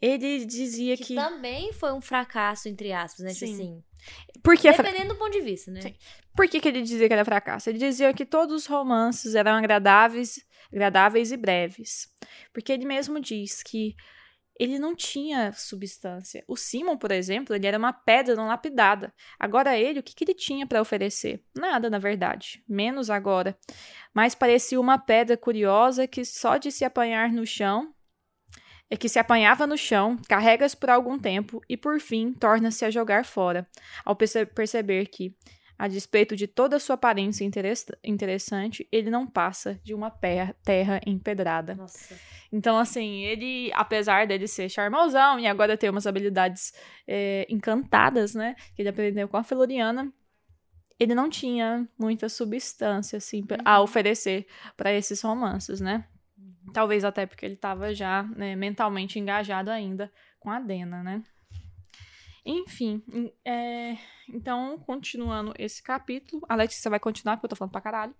[0.00, 1.14] Ele dizia Que, que.
[1.16, 3.30] também foi um fracasso, entre aspas, né?
[3.34, 3.52] Sim.
[3.54, 3.82] Assim,
[4.42, 5.80] Por que, fra- dependendo do ponto de vista, né?
[5.80, 5.94] Sim.
[6.36, 7.68] por que, que ele dizia que era fracasso?
[7.68, 10.38] Ele dizia que todos os romances eram agradáveis,
[10.72, 12.06] agradáveis e breves.
[12.52, 13.96] Porque ele mesmo diz que
[14.58, 16.44] ele não tinha substância.
[16.48, 19.12] O Simon, por exemplo, ele era uma pedra não lapidada.
[19.38, 21.44] Agora ele, o que, que ele tinha para oferecer?
[21.54, 22.62] Nada, na verdade.
[22.68, 23.56] Menos agora.
[24.12, 27.94] Mas parecia uma pedra curiosa que só de se apanhar no chão,
[28.90, 32.90] é que se apanhava no chão, carrega-se por algum tempo e por fim torna-se a
[32.90, 33.68] jogar fora,
[34.04, 35.36] ao perce- perceber que,
[35.78, 41.00] a despeito de toda a sua aparência interessa- interessante, ele não passa de uma terra
[41.06, 41.74] empedrada.
[41.76, 42.16] Nossa.
[42.52, 46.72] Então, assim, ele, apesar dele ser charmosão e agora ter umas habilidades
[47.06, 48.56] é, encantadas, né?
[48.74, 50.12] Que ele aprendeu com a Feluriana,
[50.98, 53.84] ele não tinha muita substância, assim, pra- a Uhum.
[53.84, 56.04] oferecer para esses romances, né?
[56.72, 60.10] Talvez até porque ele estava já né, mentalmente engajado ainda
[60.40, 61.22] com a Dena, né?
[62.50, 63.02] Enfim,
[63.44, 63.98] é,
[64.32, 68.14] então, continuando esse capítulo, a Letícia vai continuar, porque eu tô falando pra caralho.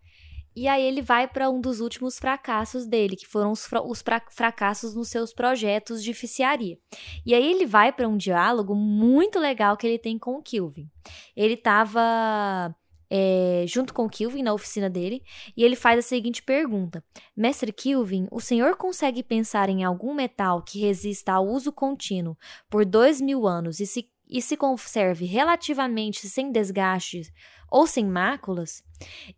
[0.55, 4.03] E aí ele vai para um dos últimos fracassos dele, que foram os, fra- os
[4.03, 6.77] fra- fracassos nos seus projetos de oficiaria.
[7.25, 10.91] E aí ele vai para um diálogo muito legal que ele tem com o Kilvin.
[11.37, 12.75] Ele tava
[13.09, 15.23] é, junto com o Kilvin na oficina dele
[15.57, 17.05] e ele faz a seguinte pergunta:
[17.37, 22.37] Mestre Kilvin, o senhor consegue pensar em algum metal que resista ao uso contínuo
[22.69, 27.33] por dois mil anos e se, e se conserve relativamente sem desgastes
[27.71, 28.83] ou sem máculas?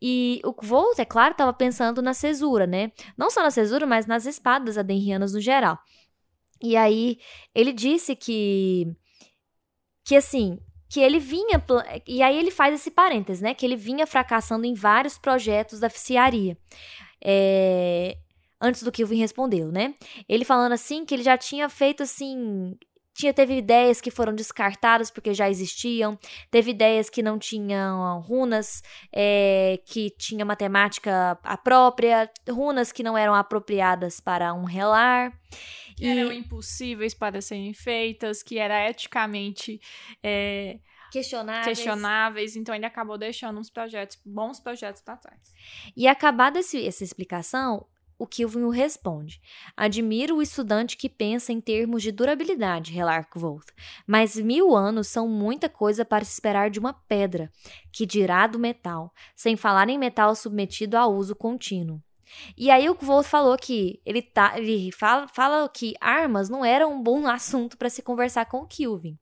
[0.01, 2.93] E o Volt, é claro, estava pensando na cesura, né?
[3.17, 5.79] Não só na cesura, mas nas espadas adenrianas no geral.
[6.63, 7.19] E aí
[7.55, 8.87] ele disse que
[10.05, 11.63] que assim, que ele vinha
[12.07, 13.55] e aí ele faz esse parênteses, né?
[13.55, 16.59] Que ele vinha fracassando em vários projetos da oficiaria.
[17.23, 18.17] É,
[18.61, 19.95] antes do Kilvin respondê-lo, né?
[20.29, 22.77] Ele falando assim que ele já tinha feito assim
[23.15, 26.19] tinha, teve ideias que foram descartadas porque já existiam,
[26.51, 33.17] teve ideias que não tinham runas, é, que tinha matemática a própria, runas que não
[33.19, 35.33] eram apropriadas para um relar.
[35.97, 36.09] Que e...
[36.09, 39.81] eram impossíveis para serem feitas, que era eticamente.
[40.23, 40.79] É,
[41.11, 41.67] questionáveis.
[41.67, 45.53] questionáveis, então ele acabou deixando uns projetos, bons projetos para trás.
[45.97, 47.87] E acabada essa explicação,
[48.21, 49.41] o Kilvin o responde.
[49.75, 53.65] Admiro o estudante que pensa em termos de durabilidade, Relarkvold,
[54.07, 57.51] mas mil anos são muita coisa para se esperar de uma pedra,
[57.91, 62.03] que dirá do metal, sem falar em metal submetido a uso contínuo.
[62.57, 66.93] E aí o Kvold falou que ele, tá, ele fala, fala que armas não eram
[66.93, 69.19] um bom assunto para se conversar com o Kilvin.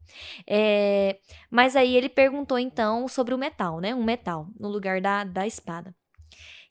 [0.46, 1.18] É,
[1.50, 3.94] mas aí ele perguntou então sobre o metal, né?
[3.94, 5.94] Um metal no lugar da, da espada.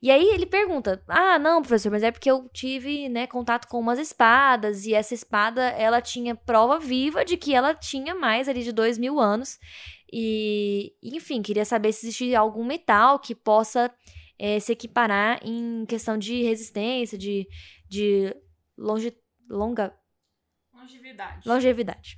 [0.01, 3.79] E aí ele pergunta: "Ah, não, professor, mas é porque eu tive, né, contato com
[3.79, 8.63] umas espadas e essa espada, ela tinha prova viva de que ela tinha mais ali
[8.63, 9.57] de dois mil anos
[10.11, 13.93] e, enfim, queria saber se existia algum metal que possa
[14.39, 17.47] é, se equiparar em questão de resistência, de,
[17.89, 18.35] de
[18.77, 19.13] longe,
[19.49, 19.93] longa
[20.73, 21.47] longevidade.
[21.47, 22.17] Longevidade.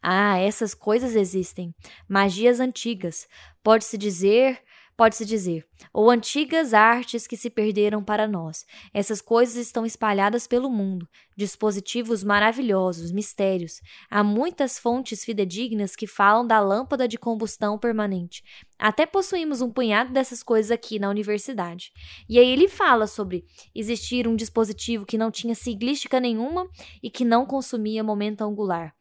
[0.00, 1.74] Ah, essas coisas existem.
[2.08, 3.26] Magias antigas.
[3.62, 4.62] Pode-se dizer
[4.98, 8.66] pode-se dizer, ou antigas artes que se perderam para nós.
[8.92, 13.80] Essas coisas estão espalhadas pelo mundo, dispositivos maravilhosos, mistérios.
[14.10, 18.42] Há muitas fontes fidedignas que falam da lâmpada de combustão permanente.
[18.76, 21.92] Até possuímos um punhado dessas coisas aqui na universidade.
[22.28, 26.68] E aí ele fala sobre existir um dispositivo que não tinha siglística nenhuma
[27.00, 28.92] e que não consumia momento angular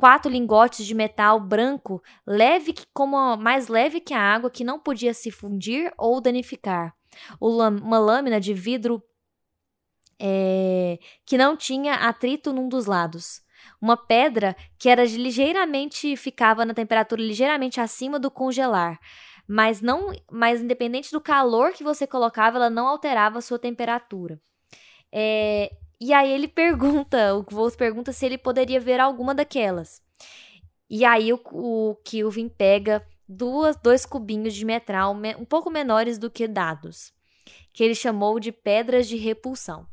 [0.00, 5.12] quatro lingotes de metal branco, leve como mais leve que a água, que não podia
[5.12, 6.94] se fundir ou danificar.
[7.38, 9.02] Uma lâmina de vidro
[10.18, 13.42] é, que não tinha atrito num dos lados.
[13.78, 18.98] Uma pedra que era ligeiramente ficava na temperatura ligeiramente acima do congelar,
[19.46, 24.40] mas não, mas independente do calor que você colocava, ela não alterava a sua temperatura.
[25.12, 30.02] É, e aí ele pergunta, o Volt pergunta se ele poderia ver alguma daquelas.
[30.88, 36.30] E aí o, o Kilvin pega duas, dois cubinhos de metal um pouco menores do
[36.30, 37.12] que dados,
[37.72, 39.86] que ele chamou de pedras de repulsão.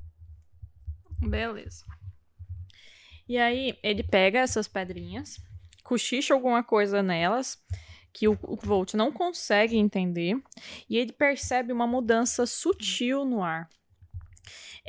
[1.19, 1.85] Beleza.
[3.29, 5.37] E aí ele pega essas pedrinhas,
[5.83, 7.61] cochicha alguma coisa nelas
[8.13, 10.35] que o, o Volt não consegue entender,
[10.89, 13.69] e ele percebe uma mudança sutil no ar.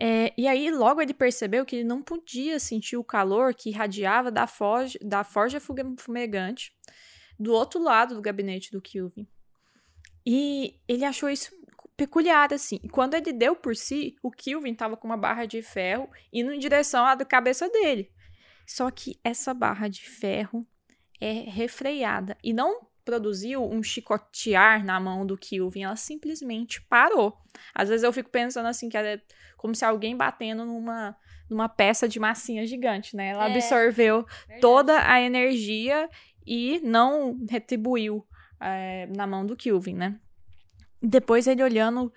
[0.01, 4.31] É, e aí, logo ele percebeu que ele não podia sentir o calor que irradiava
[4.31, 6.73] da forja, da forja fumegante
[7.39, 9.27] do outro lado do gabinete do Kilvin.
[10.25, 11.51] E ele achou isso
[11.97, 12.79] peculiar, assim.
[12.83, 16.53] E quando ele deu por si, o Kilvin estava com uma barra de ferro indo
[16.53, 18.13] em direção à cabeça dele.
[18.67, 20.67] Só que essa barra de ferro
[21.21, 27.41] é refreada e não produziu um chicotear na mão do Kilvin, ela simplesmente parou.
[27.75, 29.19] Às vezes eu fico pensando assim, que é
[29.57, 31.17] como se alguém batendo numa,
[31.49, 33.29] numa peça de massinha gigante, né?
[33.31, 34.61] Ela é, absorveu verdade.
[34.61, 36.07] toda a energia
[36.47, 38.27] e não retribuiu
[38.61, 40.21] é, na mão do Kilvin, né?
[41.03, 42.13] Depois ele olhando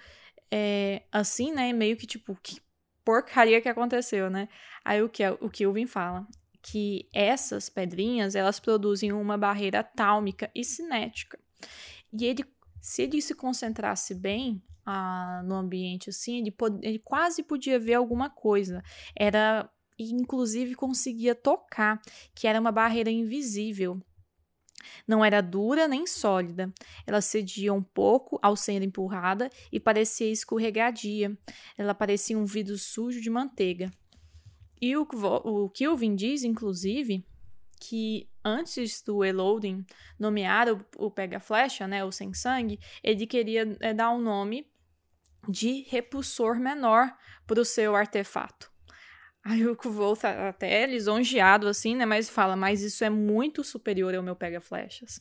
[0.51, 1.71] é, assim, né?
[1.71, 2.59] Meio que tipo, que
[3.05, 4.49] porcaria que aconteceu, né?
[4.83, 6.27] Aí o que o Kilvin fala?
[6.61, 11.39] Que essas pedrinhas elas produzem uma barreira tálmica e cinética.
[12.13, 12.45] E ele,
[12.79, 18.29] se ele se concentrasse bem ah, no ambiente assim, ele, ele quase podia ver alguma
[18.29, 18.83] coisa.
[19.15, 22.01] Era inclusive conseguia tocar,
[22.33, 24.01] que era uma barreira invisível.
[25.07, 26.73] Não era dura nem sólida.
[27.05, 31.37] Ela cedia um pouco ao ser empurrada e parecia escorregadia.
[31.77, 33.91] Ela parecia um vidro sujo de manteiga.
[34.81, 35.07] E o,
[35.43, 37.23] o Kilvin diz, inclusive,
[37.79, 39.85] que antes do Elodin
[40.19, 44.67] nomear o, o Pega-Flecha, né, o Sem Sangue, ele queria é, dar um nome
[45.47, 47.11] de repulsor menor
[47.45, 48.71] para o seu artefato.
[49.43, 54.13] Aí o Kuvol tá até lisonjeado assim, né, mas fala, mas isso é muito superior
[54.13, 55.19] ao meu Pega-Flechas.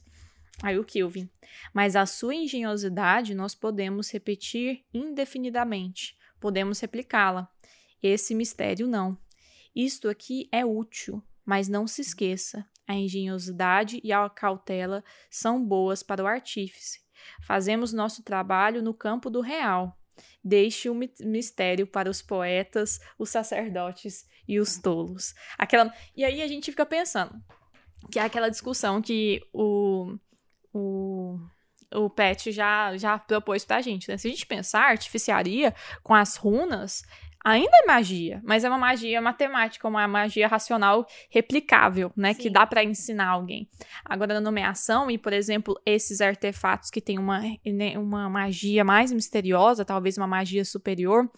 [0.63, 1.31] Aí o Kilvin,
[1.73, 7.49] mas a sua engenhosidade nós podemos repetir indefinidamente, podemos replicá-la.
[8.03, 9.17] Esse mistério não.
[9.75, 16.03] Isto aqui é útil, mas não se esqueça: a engenhosidade e a cautela são boas
[16.03, 17.01] para o artífice.
[17.43, 19.97] Fazemos nosso trabalho no campo do real.
[20.43, 25.35] Deixe o mistério para os poetas, os sacerdotes e os tolos.
[25.59, 25.93] Aquela...
[26.17, 27.43] E aí a gente fica pensando
[28.11, 30.17] que é aquela discussão que o,
[30.73, 31.39] o,
[31.95, 34.09] o Pet já, já propôs pra gente.
[34.09, 34.17] Né?
[34.17, 37.03] Se a gente pensar artificiaria com as runas,
[37.45, 42.35] ainda é magia, mas é uma magia matemática, uma magia racional replicável, né?
[42.35, 42.43] Sim.
[42.43, 43.69] Que dá para ensinar alguém.
[44.05, 49.13] Agora, na nomeação, e por exemplo, esses artefatos que têm uma, né, uma magia mais
[49.13, 51.31] misteriosa, talvez uma magia superior,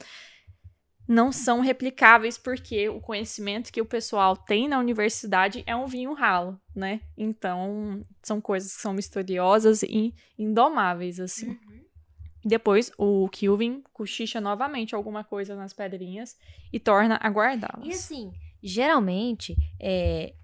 [1.07, 6.13] não são replicáveis porque o conhecimento que o pessoal tem na universidade é um vinho
[6.13, 7.01] ralo, né?
[7.17, 11.51] Então, são coisas que são misteriosas e indomáveis, assim.
[11.51, 11.72] Uhum.
[12.45, 16.37] Depois, o Kilvin cochicha novamente alguma coisa nas pedrinhas
[16.73, 17.87] e torna a guardá-las.
[17.87, 20.35] E assim, geralmente, é,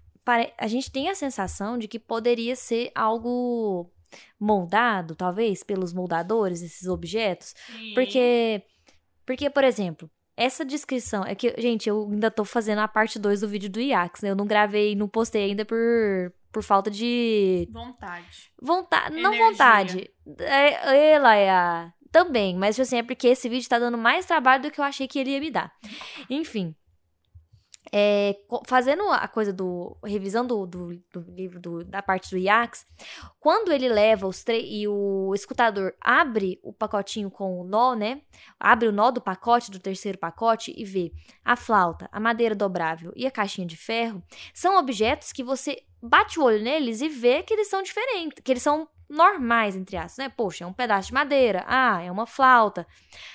[0.56, 3.90] a gente tem a sensação de que poderia ser algo
[4.38, 7.54] moldado, talvez, pelos moldadores, esses objetos.
[7.94, 8.62] Porque,
[9.26, 11.24] porque, por exemplo, essa descrição.
[11.24, 14.30] É que, gente, eu ainda tô fazendo a parte 2 do vídeo do IAX, né?
[14.30, 18.52] Eu não gravei, não postei ainda por, por falta de Vontade.
[18.60, 19.16] vontade.
[19.16, 20.10] Não vontade.
[20.38, 21.92] É, ela é a.
[22.10, 25.06] Também, mas assim, é porque esse vídeo tá dando mais trabalho do que eu achei
[25.06, 25.70] que ele ia me dar.
[26.30, 26.74] Enfim.
[27.92, 29.96] É, fazendo a coisa do.
[30.04, 32.86] revisão do, do, do livro do- da parte do IAX,
[33.40, 34.64] quando ele leva os três.
[34.68, 38.20] e o escutador abre o pacotinho com o nó, né?
[38.60, 41.12] Abre o nó do pacote, do terceiro pacote, e vê
[41.44, 44.22] a flauta, a madeira dobrável e a caixinha de ferro,
[44.52, 48.52] são objetos que você bate o olho neles e vê que eles são diferentes, que
[48.52, 50.28] eles são normais, entre aspas, né?
[50.28, 52.86] Poxa, é um pedaço de madeira, ah, é uma flauta,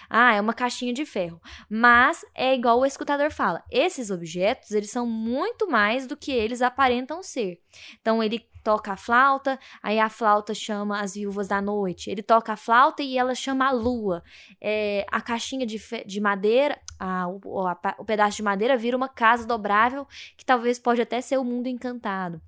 [0.09, 1.41] ah, é uma caixinha de ferro.
[1.69, 6.61] Mas é igual o escutador fala, esses objetos, eles são muito mais do que eles
[6.61, 7.59] aparentam ser.
[8.01, 12.09] Então ele toca a flauta, aí a flauta chama as viúvas da noite.
[12.09, 14.23] Ele toca a flauta e ela chama a lua.
[14.61, 19.09] É, a caixinha de, de madeira, a- o, a o pedaço de madeira vira uma
[19.09, 20.07] casa dobrável
[20.37, 22.41] que talvez pode até ser o mundo encantado.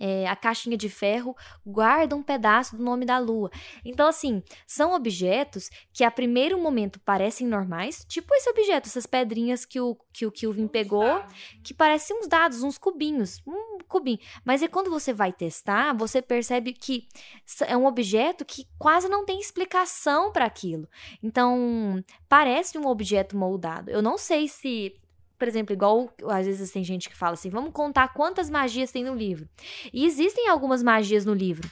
[0.00, 3.50] É, a caixinha de ferro guarda um pedaço do nome da lua.
[3.84, 9.64] Então, assim, são objetos que a primeiro momento parecem normais, tipo esse objeto, essas pedrinhas
[9.64, 11.22] que o, que o Kilvin pegou,
[11.62, 14.18] que parecem uns dados, uns cubinhos, um cubinho.
[14.44, 17.08] Mas é quando você vai testar, você percebe que
[17.66, 20.88] é um objeto que quase não tem explicação para aquilo.
[21.22, 23.90] Então, parece um objeto moldado.
[23.90, 24.94] Eu não sei se,
[25.38, 29.04] por exemplo, igual às vezes tem gente que fala assim, vamos contar quantas magias tem
[29.04, 29.48] no livro.
[29.92, 31.70] E existem algumas magias no livro.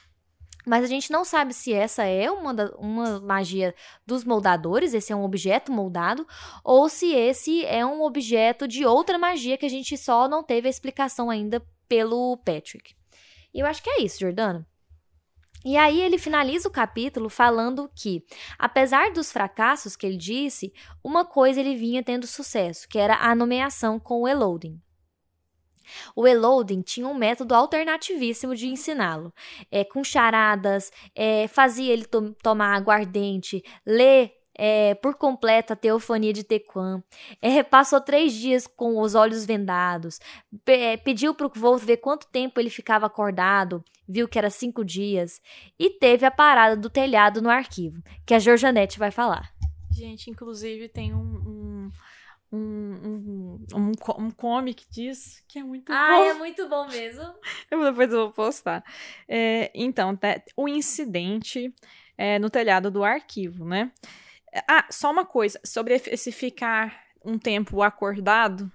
[0.68, 3.72] Mas a gente não sabe se essa é uma, da- uma magia
[4.05, 6.26] dos moldadores, esse é um objeto moldado,
[6.64, 10.66] ou se esse é um objeto de outra magia que a gente só não teve
[10.66, 12.96] a explicação ainda pelo Patrick.
[13.55, 14.66] E eu acho que é isso, Jordano.
[15.68, 18.24] E aí ele finaliza o capítulo falando que,
[18.57, 23.35] apesar dos fracassos que ele disse, uma coisa ele vinha tendo sucesso, que era a
[23.35, 24.81] nomeação com o Eloding.
[26.14, 29.35] O Eloding tinha um método alternativíssimo de ensiná-lo,
[29.68, 36.33] é, com charadas, é, fazia ele to- tomar aguardente, ler é, por completo a teofania
[36.33, 37.03] de Tequan,
[37.42, 40.19] é, passou três dias com os olhos vendados,
[40.64, 44.51] pe- é, pediu para o Wolf ver quanto tempo ele ficava acordado, viu que era
[44.51, 45.40] cinco dias,
[45.79, 49.53] e teve a parada do telhado no arquivo, que a Georgianete vai falar.
[49.90, 51.19] Gente, inclusive tem um.
[51.21, 51.90] um...
[52.53, 53.92] Um, um, um,
[54.27, 56.35] um comic disso que é muito bom.
[56.38, 57.23] muito bom mesmo.
[57.69, 58.85] Eu depois eu vou postar.
[59.29, 61.75] É, então, tá- o incidente
[62.16, 63.90] é, no telhado do arquivo, né?
[64.69, 68.71] Ah, só uma coisa sobre esse ficar um tempo acordado,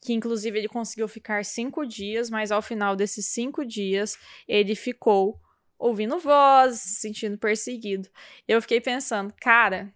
[0.00, 5.40] que inclusive ele conseguiu ficar cinco dias, mas ao final desses cinco dias ele ficou
[5.78, 8.08] ouvindo vozes, se sentindo perseguido.
[8.46, 9.92] Eu fiquei pensando, cara,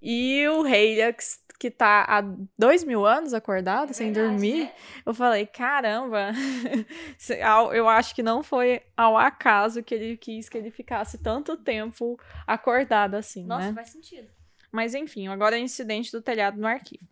[0.00, 2.22] e o Helix, que tá há
[2.58, 4.72] dois mil anos acordado, sem dormir,
[5.04, 6.32] eu falei, caramba,
[7.74, 12.18] eu acho que não foi ao acaso que ele quis que ele ficasse tanto tempo
[12.46, 13.72] acordado assim, né?
[13.74, 14.28] faz sentido.
[14.72, 17.04] Mas enfim, agora é o incidente do telhado no arquivo.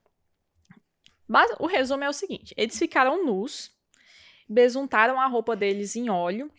[1.28, 3.70] Bas- O resumo é o seguinte: eles ficaram nus,
[4.48, 6.50] besuntaram a roupa deles em óleo,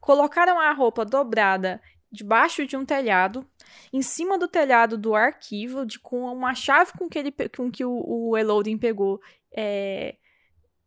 [0.00, 3.46] colocaram a roupa dobrada debaixo de um telhado,
[3.92, 7.84] em cima do telhado do arquivo, de, com uma chave com que, ele, com que
[7.84, 9.20] o, o Elodin pegou
[9.52, 10.16] é,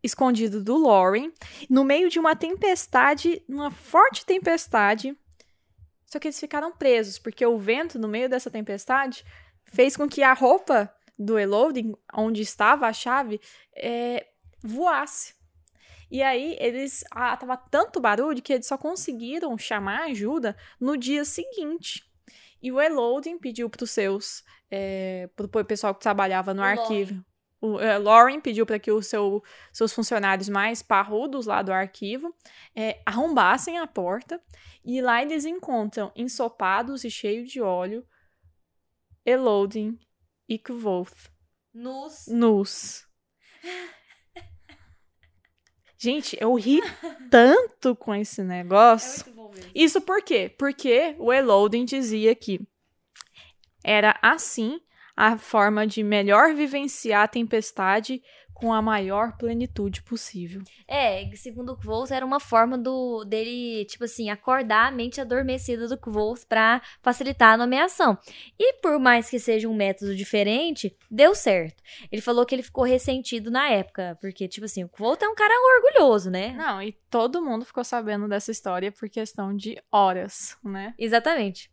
[0.04, 1.32] escondido do Lauren,
[1.70, 5.18] no meio de uma tempestade, uma forte tempestade.
[6.06, 9.24] Só que eles ficaram presos, porque o vento no meio dessa tempestade
[9.66, 13.42] fez com que a roupa do Elodin, onde estava a chave,
[13.76, 14.26] é,
[14.64, 15.34] voasse.
[16.10, 17.04] E aí eles.
[17.12, 22.09] Ah, tava tanto barulho que eles só conseguiram chamar ajuda no dia seguinte.
[22.62, 24.44] E o Elodin pediu para os seus.
[24.70, 27.26] É, pro pessoal que trabalhava no O arquivo.
[27.62, 29.44] O é, Lauren pediu para que os seu,
[29.74, 32.34] seus funcionários mais parrudos lá do arquivo
[32.74, 34.42] é, arrombassem a porta.
[34.84, 38.06] E lá eles encontram ensopados e cheios de óleo
[39.26, 40.00] Elodin
[40.48, 41.30] e Kvoth
[41.74, 42.28] Nus.
[42.28, 43.08] nus.
[46.02, 46.82] Gente, eu ri
[47.30, 49.26] tanto com esse É negócio.
[49.36, 49.72] mesmo.
[49.76, 50.50] Isso por quê?
[50.58, 52.62] Porque o Elodin dizia que
[53.84, 54.80] era assim
[55.16, 58.24] a forma de melhor vivenciar a tempestade
[58.60, 60.62] com a maior plenitude possível.
[60.88, 65.88] É, segundo o Kvols, era uma forma do dele, tipo assim, acordar a mente adormecida
[65.88, 68.18] do Kvols pra facilitar a nomeação.
[68.60, 71.82] E por mais que seja um método diferente, deu certo.
[72.12, 75.36] Ele falou que ele ficou ressentido na época, porque, tipo assim, o Kvols é um
[75.36, 76.54] cara orgulhoso, né?
[76.54, 80.94] Não, e todo mundo ficou sabendo dessa história por questão de horas, né?
[80.98, 81.72] Exatamente.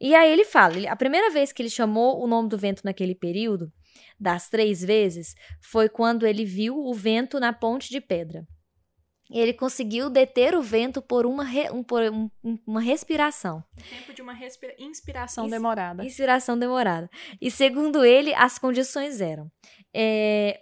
[0.00, 3.14] E aí ele fala, a primeira vez que ele chamou o nome do vento naquele
[3.14, 3.72] período,
[4.18, 8.46] das três vezes, foi quando ele viu o vento na ponte de pedra.
[9.30, 13.62] Ele conseguiu deter o vento por uma, re- um- por um- um- uma respiração.
[13.90, 16.02] Tempo de uma respira- inspiração demorada.
[16.02, 17.10] Inspiração demorada.
[17.38, 19.50] E segundo ele, as condições eram.
[19.94, 20.60] é,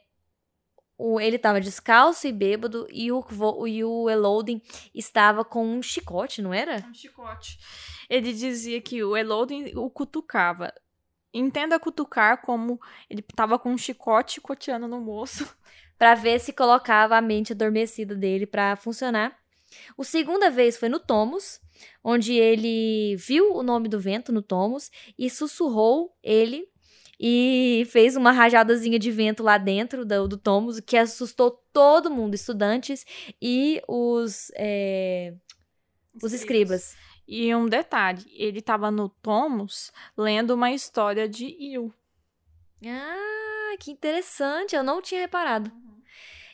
[0.98, 3.22] o- ele estava descalço e bêbado, e o,
[3.68, 4.60] e o Elodin
[4.94, 6.84] estava com um chicote, não era?
[6.88, 7.58] Um chicote.
[8.08, 10.72] Ele dizia que o Elodin o cutucava.
[11.32, 15.46] Entenda cutucar como ele tava com um chicote chicoteando no moço.
[15.98, 19.34] Pra ver se colocava a mente adormecida dele pra funcionar.
[19.96, 21.58] O segunda vez foi no Tomos,
[22.04, 26.68] onde ele viu o nome do vento no Tomos e sussurrou ele
[27.18, 32.34] e fez uma rajadazinha de vento lá dentro do, do Tomos, que assustou todo mundo,
[32.34, 33.04] estudantes
[33.40, 35.34] e os, é,
[36.22, 36.94] os escribas.
[37.26, 41.92] E um detalhe, ele tava no Tomos lendo uma história de Il.
[42.86, 45.72] Ah, que interessante, eu não tinha reparado.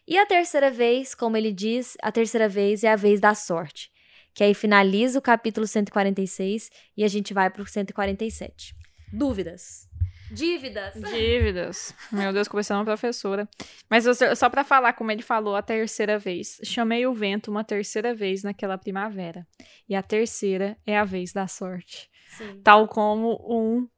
[0.06, 3.92] E a terceira vez, como ele diz, a terceira vez é a vez da sorte.
[4.34, 8.74] Que aí finaliza o capítulo 146 e a gente vai pro 147.
[9.12, 9.88] Dúvidas?
[10.32, 10.94] Dívidas?
[10.94, 11.94] Dívidas.
[12.10, 13.48] Meu Deus, conversando com a professora.
[13.88, 14.04] Mas
[14.38, 16.58] só- pra falar como ele falou a terceira vez.
[16.64, 19.46] Chamei o vento uma terceira vez naquela primavera.
[19.88, 22.10] E a terceira é a vez da sorte.
[22.36, 22.60] Sim.
[22.62, 23.88] Tal como um.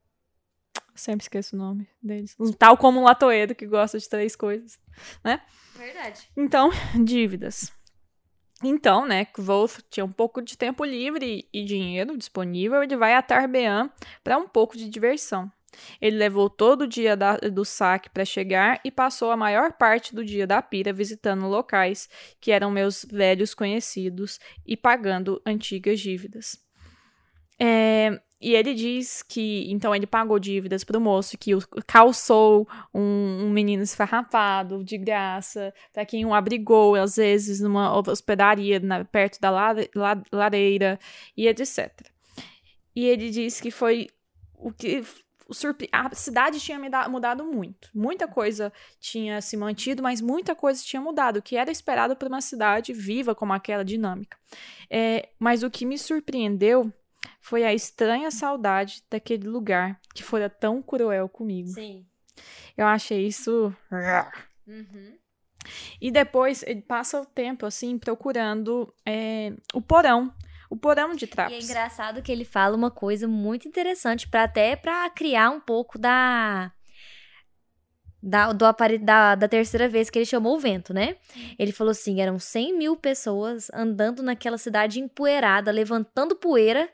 [0.95, 2.37] Sempre esqueço o nome deles.
[2.59, 4.79] Tal como um latoeiro que gosta de três coisas.
[5.77, 6.29] Verdade.
[6.37, 6.71] Então,
[7.05, 7.73] dívidas.
[8.63, 13.15] Então, né, que Wolf tinha um pouco de tempo livre e dinheiro disponível, ele vai
[13.15, 13.91] a Tarbean
[14.23, 15.51] para um pouco de diversão.
[16.01, 20.15] Ele levou todo o dia da- do saque para chegar e passou a maior parte
[20.15, 22.09] do dia da pira visitando locais
[22.41, 26.63] que eram meus velhos conhecidos e pagando antigas dívidas.
[27.59, 31.53] É, e ele diz que então ele pagou dívidas para o moço que
[31.87, 38.81] calçou um, um menino esfarrapado de graça, para quem o abrigou, às vezes, numa hospedaria
[38.81, 40.99] na- perto da lare- la- lareira
[41.37, 41.91] e etc.
[42.95, 44.09] E ele diz que foi
[44.57, 45.03] o que.
[45.55, 47.89] Surpre- A cidade tinha muda- mudado muito.
[47.95, 52.29] Muita coisa tinha se mantido, mas muita coisa tinha mudado, o que era esperado por
[52.29, 54.37] uma cidade viva como aquela dinâmica.
[54.91, 56.93] É, mas o que me surpreendeu
[57.41, 61.69] foi a estranha saudade daquele lugar que fora tão cruel comigo.
[61.69, 62.05] Sim.
[62.77, 63.75] Eu achei isso.
[64.67, 65.17] Uhum.
[66.01, 70.31] E depois ele passa o tempo assim procurando é, o porão,
[70.75, 71.65] o porão de E é trapos.
[71.65, 76.73] engraçado que ele fala uma coisa muito interessante para até para criar um pouco da
[78.23, 81.17] da, do apare- da, da terceira vez que ele chamou o vento, né?
[81.59, 86.89] Ele falou assim: eram 100 mil pessoas andando naquela cidade empoeirada, levantando poeira,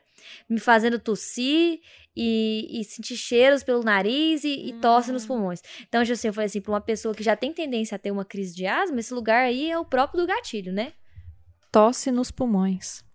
[0.49, 1.79] me fazendo tossir
[2.15, 5.27] e, e sentir cheiros pelo nariz e, e tosse nos Hum.
[5.27, 5.61] pulmões.
[5.87, 8.25] Então, assim, eu falei assim: pra uma pessoa que já tem tendência a ter uma
[8.25, 10.91] crise de asma, esse lugar aí é o próprio do gatilho, né?
[11.71, 13.05] Tosse nos pulmões.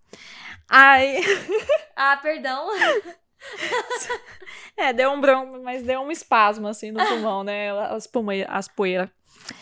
[0.69, 1.21] Ai,
[1.97, 2.69] Ah, perdão.
[4.77, 7.71] é, deu um bronco, mas deu um espasmo assim no pulmão, né?
[7.71, 8.09] As,
[8.49, 9.09] as poeiras.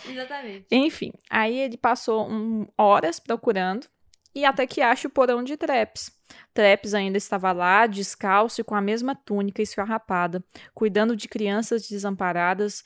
[0.09, 0.67] Exatamente.
[0.71, 3.87] Enfim, aí ele passou um, horas procurando
[4.35, 6.11] e até que acha o porão de Treps.
[6.53, 10.43] Treps ainda estava lá, descalço e com a mesma túnica esfarrapada,
[10.75, 12.83] cuidando de crianças desamparadas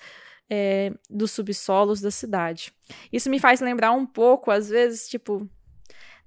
[0.51, 2.73] é, dos subsolos da cidade.
[3.13, 5.49] Isso me faz lembrar um pouco, às vezes, tipo.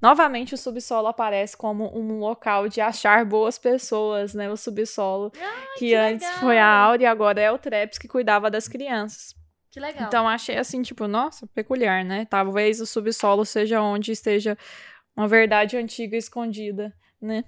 [0.02, 4.49] Novamente, o subsolo aparece como um local de achar boas pessoas, né?
[4.49, 5.39] O subsolo, que,
[5.78, 6.41] que antes legal!
[6.41, 9.36] foi a Áurea e agora é o Treps que cuidava das crianças.
[9.70, 10.08] Que legal.
[10.08, 12.26] Então achei assim, tipo, nossa, peculiar, né?
[12.26, 14.58] Talvez o subsolo seja onde esteja
[15.16, 16.91] uma verdade antiga escondida,
[17.22, 17.43] né?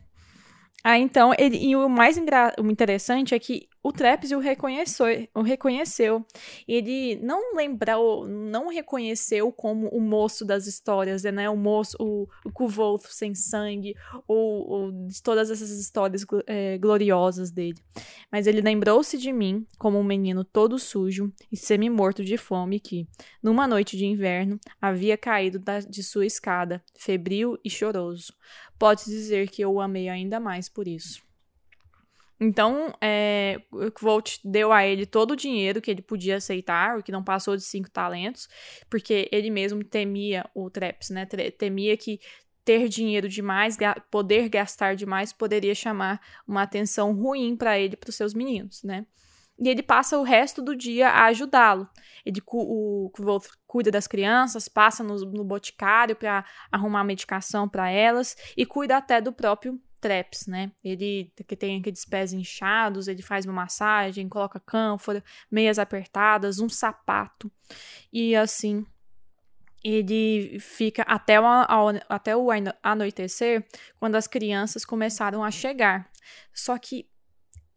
[0.84, 5.28] Ah, então, ele, e o mais engra- o interessante é que o Traps o reconheceu,
[5.36, 6.26] o reconheceu.
[6.68, 11.50] Ele não lembrou, não reconheceu como o moço das histórias, né?
[11.50, 13.94] O moço, o, o Kuvolf sem sangue,
[14.28, 17.78] ou, ou de todas essas histórias é, gloriosas dele.
[18.32, 23.08] Mas ele lembrou-se de mim como um menino todo sujo e semi-morto de fome que,
[23.42, 28.34] numa noite de inverno, havia caído da, de sua escada, febril e choroso.
[28.78, 31.22] Pode dizer que eu o amei ainda mais por isso.
[32.40, 33.62] Então, é,
[34.02, 37.56] Volt deu a ele todo o dinheiro que ele podia aceitar, o que não passou
[37.56, 38.50] de cinco talentos,
[38.90, 41.26] porque ele mesmo temia o Traps, né?
[41.26, 42.20] Temia que
[42.66, 43.78] ter dinheiro demais,
[44.10, 49.06] poder gastar demais, poderia chamar uma atenção ruim para ele, para os seus meninos, né?
[49.64, 51.88] E ele passa o resto do dia a ajudá-lo.
[52.26, 58.36] Ele o, o cuida das crianças, passa no, no boticário para arrumar medicação para elas
[58.58, 60.70] e cuida até do próprio traps, né?
[60.84, 66.68] Ele que tem aqueles pés inchados, ele faz uma massagem, coloca cânfora, meias apertadas, um
[66.68, 67.50] sapato.
[68.12, 68.86] E assim,
[69.82, 71.46] ele fica até o,
[72.10, 72.50] até o
[72.84, 73.66] anoitecer,
[73.98, 76.12] quando as crianças começaram a chegar.
[76.54, 77.08] Só que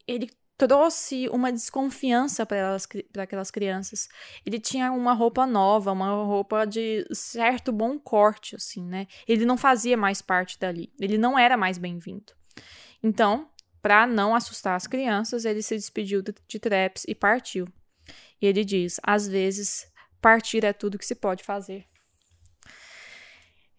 [0.05, 4.09] ele trouxe uma desconfiança para aquelas crianças.
[4.45, 9.07] Ele tinha uma roupa nova, uma roupa de certo bom corte, assim, né?
[9.29, 10.93] Ele não fazia mais parte dali.
[10.99, 12.33] Ele não era mais bem-vindo.
[13.03, 13.49] Então,
[13.83, 17.69] para não assustar as crianças, ele se despediu de, de Traps e partiu.
[18.41, 19.87] E ele diz: às vezes,
[20.21, 21.85] partir é tudo que se pode fazer.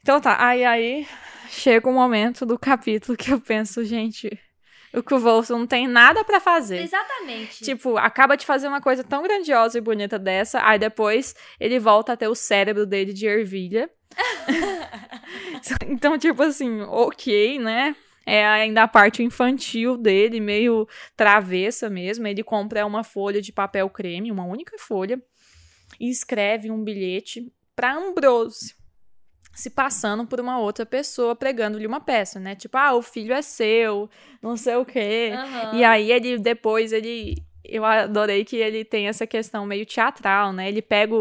[0.02, 1.08] Então tá, aí aí
[1.50, 4.30] chega o momento do capítulo que eu penso, gente,
[4.94, 6.82] o Kvolf não tem nada para fazer.
[6.82, 7.64] Exatamente.
[7.64, 12.14] Tipo, acaba de fazer uma coisa tão grandiosa e bonita dessa, aí depois ele volta
[12.14, 13.90] a ter o cérebro dele de ervilha.
[15.88, 17.96] então, tipo assim, ok, né?
[18.26, 22.28] É ainda a parte infantil dele, meio travessa mesmo.
[22.28, 25.22] Ele compra uma folha de papel creme, uma única folha,
[26.00, 28.77] e escreve um bilhete para Ambrose
[29.58, 32.53] se passando por uma outra pessoa pregando-lhe uma peça, né?
[32.53, 34.08] Tipo, ah, o filho é seu,
[34.39, 35.32] não sei o quê.
[35.34, 35.80] Uhum.
[35.80, 40.70] E aí ele depois ele eu adorei que ele tem essa questão meio teatral, né?
[40.70, 41.16] Ele pega,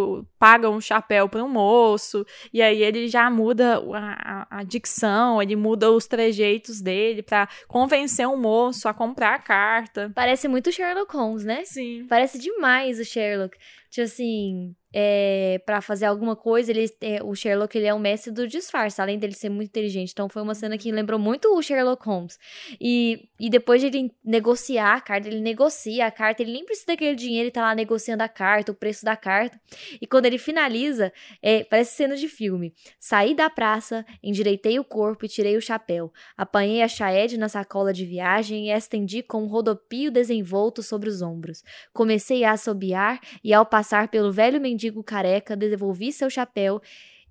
[0.46, 5.42] paga um chapéu para um moço, e aí ele já muda a, a, a dicção,
[5.42, 10.12] ele muda os trejeitos dele para convencer um moço a comprar a carta.
[10.14, 11.64] Parece muito Sherlock Holmes, né?
[11.64, 12.06] Sim.
[12.08, 13.58] Parece demais o Sherlock.
[13.90, 18.32] Tipo assim, é, para fazer alguma coisa, ele, é, o Sherlock ele é o mestre
[18.32, 20.10] do disfarce, além dele ser muito inteligente.
[20.10, 22.38] Então foi uma cena que lembrou muito o Sherlock Holmes.
[22.80, 26.88] E, e depois de ele negociar a carta, ele negocia a carta, ele nem precisa
[26.88, 29.60] daquele dinheiro, ele tá lá negociando a carta, o preço da carta.
[30.00, 31.12] E quando ele finaliza,
[31.42, 32.72] é, parece cena de filme.
[32.98, 36.12] Saí da praça, endireitei o corpo e tirei o chapéu.
[36.36, 41.08] Apanhei a Chaed na sacola de viagem e a estendi com um rodopio desenvolto sobre
[41.08, 41.62] os ombros.
[41.92, 46.80] Comecei a assobiar e ao passar pelo velho mendigo mendigo careca, devolvi seu chapéu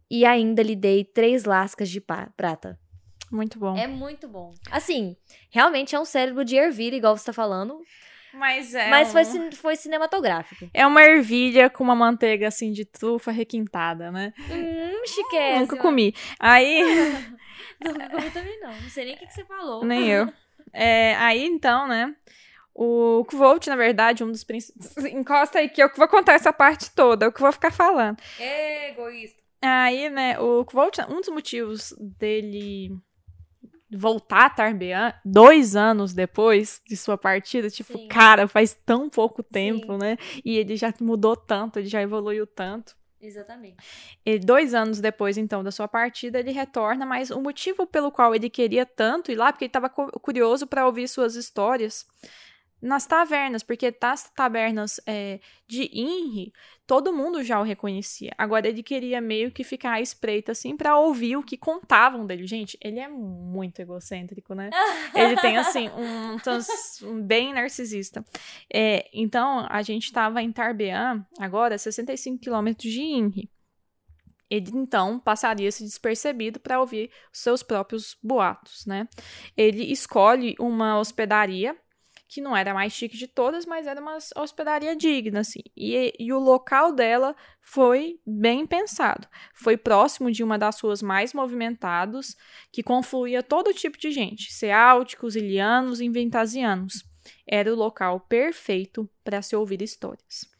[0.09, 2.79] e ainda lhe dei três lascas de prata.
[3.31, 3.75] Muito bom.
[3.75, 4.53] É muito bom.
[4.69, 5.15] Assim,
[5.49, 7.81] realmente é um cérebro de ervilha, igual você tá falando.
[8.35, 8.89] Mas é.
[8.89, 9.11] Mas um...
[9.11, 10.69] foi, foi cinematográfico.
[10.73, 14.33] É uma ervilha com uma manteiga assim de trufa requintada, né?
[14.51, 15.59] Hum.
[15.59, 16.13] Nunca comi.
[16.39, 16.83] Aí.
[17.83, 18.71] Nunca comi também não.
[18.71, 19.83] Não sei nem o que, que você falou.
[19.85, 20.31] Nem eu.
[20.73, 22.13] É, aí então, né?
[22.73, 24.97] O Kvolt, na verdade, um dos principais.
[25.05, 27.71] Encosta aí que eu vou contar essa parte toda, é o que eu vou ficar
[27.71, 28.17] falando.
[28.37, 29.41] É egoísta.
[29.61, 32.91] Aí, né, o Kvolt, um dos motivos dele
[33.91, 38.07] voltar a Tarbean dois anos depois de sua partida, tipo, Sim.
[38.07, 39.99] cara, faz tão pouco tempo, Sim.
[39.99, 40.17] né?
[40.43, 42.95] E ele já mudou tanto, ele já evoluiu tanto.
[43.21, 43.77] Exatamente.
[44.25, 48.35] E dois anos depois, então, da sua partida, ele retorna, mas o motivo pelo qual
[48.35, 52.05] ele queria tanto ir lá, porque ele estava curioso para ouvir suas histórias,
[52.81, 56.53] nas tavernas, porque nas tavernas é, de Inri,
[56.87, 58.31] todo mundo já o reconhecia.
[58.37, 62.45] Agora ele queria meio que ficar à espreita, assim, para ouvir o que contavam dele.
[62.45, 64.69] Gente, ele é muito egocêntrico, né?
[65.15, 66.37] ele tem, assim, um,
[67.09, 68.23] um bem narcisista.
[68.71, 73.49] É, então, a gente estava em Tarbean, agora, 65 quilômetros de Inri.
[74.47, 79.07] Ele então passaria se despercebido para ouvir seus próprios boatos, né?
[79.57, 81.75] Ele escolhe uma hospedaria
[82.27, 85.61] que não era a mais chique de todas, mas era uma hospedaria digna, assim.
[85.75, 89.27] E, e o local dela foi bem pensado.
[89.53, 92.35] Foi próximo de uma das ruas mais movimentadas,
[92.71, 97.03] que confluía todo tipo de gente, ceálticos, ilianos e ventasianos.
[97.47, 100.54] Era o local perfeito para se ouvir histórias.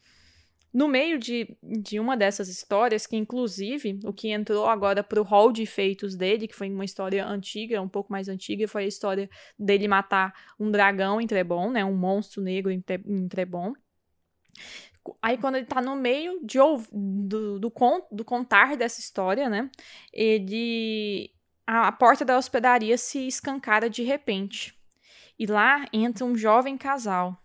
[0.76, 5.50] No meio de, de uma dessas histórias, que inclusive o que entrou agora pro hall
[5.50, 9.30] de feitos dele, que foi uma história antiga, um pouco mais antiga, foi a história
[9.58, 11.82] dele matar um dragão em Trebon, né?
[11.82, 13.72] Um monstro negro em, Tre- em Trebon.
[15.22, 16.58] Aí, quando ele tá no meio de,
[16.92, 19.70] do, do, con- do contar dessa história, né?
[20.12, 21.30] Ele.
[21.66, 24.78] A, a porta da hospedaria se escancara de repente.
[25.38, 27.42] E lá entra um jovem casal.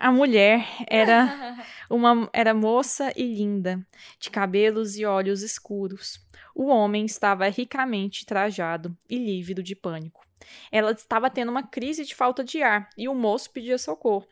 [0.00, 1.56] A mulher era
[1.88, 3.84] uma era moça e linda,
[4.18, 6.20] de cabelos e olhos escuros.
[6.54, 10.24] O homem estava ricamente trajado e lívido de pânico.
[10.70, 14.26] Ela estava tendo uma crise de falta de ar e o moço pedia socorro.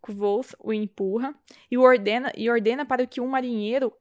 [0.00, 1.34] Kvolf o empurra
[1.70, 3.92] e ordena e ordena para que um marinheiro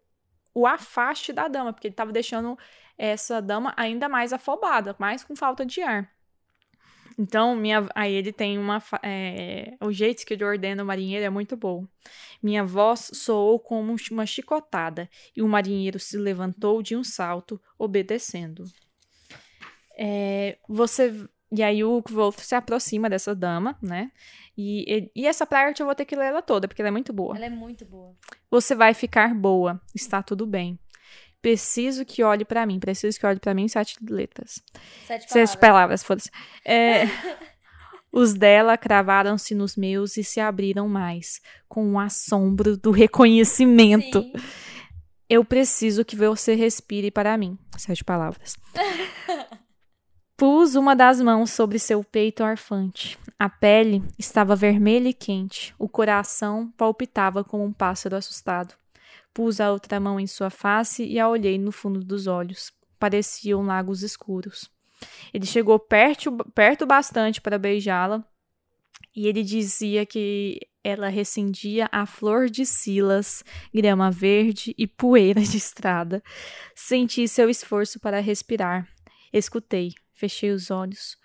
[0.53, 2.57] o afaste da dama, porque ele estava deixando
[2.97, 6.11] essa dama ainda mais afobada, mais com falta de ar.
[7.17, 8.81] Então, minha, aí ele tem uma.
[9.03, 11.85] é, o jeito que ele ordena o marinheiro é muito bom.
[12.41, 18.63] Minha voz soou como uma chicotada, e o marinheiro se levantou de um salto, obedecendo.
[19.97, 21.27] É, você.
[21.51, 24.11] E aí o Wolf se aproxima dessa dama, né?
[24.57, 26.91] E, e, e essa parte eu vou ter que ler ela toda, porque ela é
[26.91, 27.35] muito boa.
[27.35, 28.15] Ela é muito boa.
[28.49, 30.79] Você vai ficar boa, está tudo bem.
[31.41, 34.61] Preciso que olhe pra mim, preciso que olhe pra mim, sete letras.
[35.07, 36.29] Sete Sete palavras, foda-se.
[36.63, 37.05] É,
[38.11, 44.21] os dela cravaram-se nos meus e se abriram mais, com um assombro do reconhecimento.
[44.21, 44.33] Sim.
[45.27, 47.57] Eu preciso que você respire para mim.
[47.77, 48.57] Sete palavras.
[50.37, 53.17] Pus uma das mãos sobre seu peito arfante.
[53.39, 55.73] A pele estava vermelha e quente.
[55.77, 58.73] O coração palpitava como um pássaro assustado.
[59.33, 62.71] Pus a outra mão em sua face e a olhei no fundo dos olhos.
[62.99, 64.69] Pareciam lagos escuros.
[65.33, 68.23] Ele chegou perto, perto bastante para beijá-la
[69.15, 75.57] e ele dizia que ela recendia a flor de silas, grama verde e poeira de
[75.57, 76.23] estrada.
[76.75, 78.87] Senti seu esforço para respirar.
[79.31, 81.17] Escutei, fechei os olhos,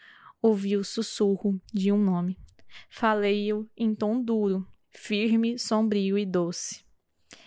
[0.42, 2.38] ouvi o sussurro de um nome.
[2.90, 6.85] Falei-o em tom duro, firme, sombrio e doce.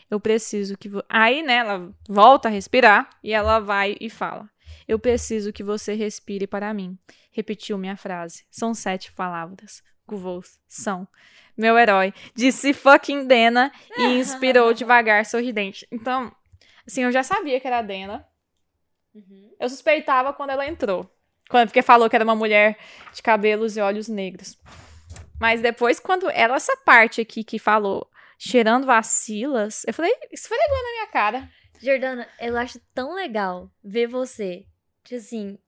[0.09, 0.89] Eu preciso que.
[0.89, 1.03] Vo...
[1.07, 4.49] Aí, né, ela volta a respirar e ela vai e fala.
[4.87, 6.97] Eu preciso que você respire para mim.
[7.31, 8.43] Repetiu minha frase.
[8.49, 9.83] São sete palavras.
[10.05, 11.07] Kuvos são.
[11.55, 12.13] Meu herói.
[12.33, 15.87] Disse fucking Dena e inspirou devagar, sorridente.
[15.91, 16.31] Então,
[16.87, 18.25] assim, eu já sabia que era a Dena.
[19.13, 19.53] Uhum.
[19.59, 21.07] Eu suspeitava quando ela entrou.
[21.49, 22.77] Quando, porque falou que era uma mulher
[23.13, 24.57] de cabelos e olhos negros.
[25.39, 28.09] Mas depois, quando ela, essa parte aqui que falou
[28.39, 31.49] cheirando vacilas, eu falei, isso foi legal na minha cara.
[31.81, 34.65] Jordana, eu acho tão legal ver você,
[35.03, 35.59] tipo assim,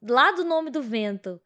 [0.00, 1.40] lá do nome do vento,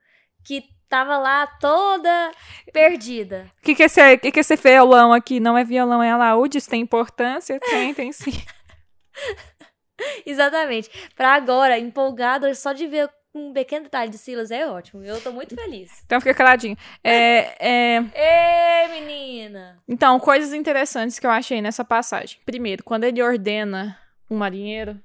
[0.44, 2.32] que tava lá toda
[2.72, 3.50] perdida.
[3.58, 5.40] O que, que, é esse, que, que é esse violão aqui?
[5.40, 6.58] Não é violão, é alaúde?
[6.58, 7.58] Isso tem importância?
[7.58, 8.32] Tem, tem sim.
[10.26, 10.90] Exatamente.
[11.14, 15.04] Pra agora, empolgada só de ver um pequeno detalhe de Silas é ótimo.
[15.04, 16.02] Eu tô muito feliz.
[16.04, 16.76] Então fica caladinho.
[17.02, 19.80] É, é, Ê, menina!
[19.88, 22.40] Então, coisas interessantes que eu achei nessa passagem.
[22.44, 23.98] Primeiro, quando ele ordena
[24.30, 25.00] um marinheiro,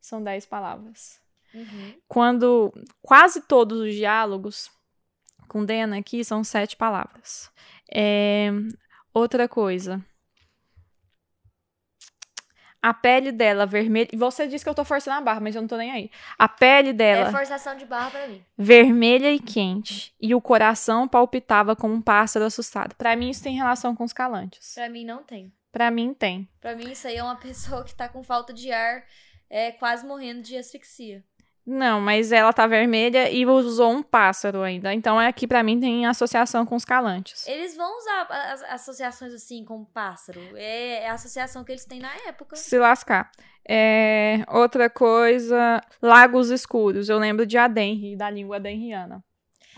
[0.00, 1.20] são dez palavras.
[1.54, 1.94] Uhum.
[2.08, 2.72] Quando
[3.02, 4.70] quase todos os diálogos
[5.46, 7.50] com Dena aqui são sete palavras.
[7.94, 8.50] É,
[9.12, 10.02] outra coisa.
[12.82, 14.08] A pele dela vermelha.
[14.14, 16.10] Você disse que eu tô forçando a barra, mas eu não tô nem aí.
[16.36, 18.44] A pele dela É forçação de barra pra mim.
[18.58, 20.12] vermelha e quente.
[20.20, 22.96] E o coração palpitava como um pássaro assustado.
[22.96, 24.74] Pra mim, isso tem relação com os calantes.
[24.74, 25.52] Pra mim não tem.
[25.70, 26.48] Pra mim, tem.
[26.60, 29.04] Pra mim isso aí é uma pessoa que tá com falta de ar,
[29.48, 31.22] é, quase morrendo de asfixia.
[31.64, 34.92] Não, mas ela tá vermelha e usou um pássaro ainda.
[34.92, 37.46] Então, aqui pra mim tem associação com os calantes.
[37.46, 40.40] Eles vão usar as associações assim como pássaro.
[40.56, 42.56] É, é a associação que eles têm na época.
[42.56, 43.30] Se lascar.
[43.68, 47.08] É, outra coisa, lagos escuros.
[47.08, 49.24] Eu lembro de Adenri, da língua adenriana.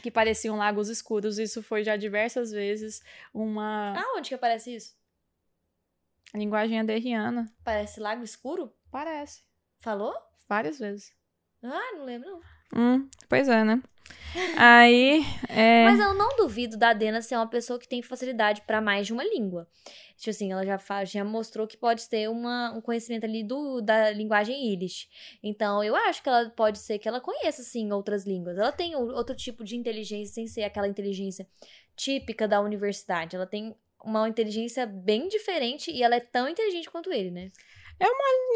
[0.03, 1.39] Que pareciam lagos escuros.
[1.39, 4.95] Isso foi já diversas vezes uma Ah, onde que aparece isso?
[6.35, 7.47] linguagem adenriana.
[7.63, 8.73] Parece lago escuro?
[8.91, 9.43] Parece.
[9.79, 10.15] Falou?
[10.49, 11.13] Várias vezes.
[11.65, 12.41] Ah, não lembro não.
[12.77, 13.83] Hum, pois é, né?
[14.57, 15.85] Aí, é...
[15.85, 19.13] Mas eu não duvido da Dena ser uma pessoa que tem facilidade pra mais de
[19.13, 19.67] uma língua.
[20.17, 23.81] Tipo assim, ela já, faz, já mostrou que pode ter uma, um conhecimento ali do,
[23.81, 25.09] da linguagem Yiddish.
[25.43, 28.59] Então, eu acho que ela pode ser que ela conheça, sim, outras línguas.
[28.59, 31.47] Ela tem outro tipo de inteligência, sem ser aquela inteligência
[31.97, 33.37] típica da universidade.
[33.37, 37.49] Ela tem uma inteligência bem diferente e ela é tão inteligente quanto ele, né?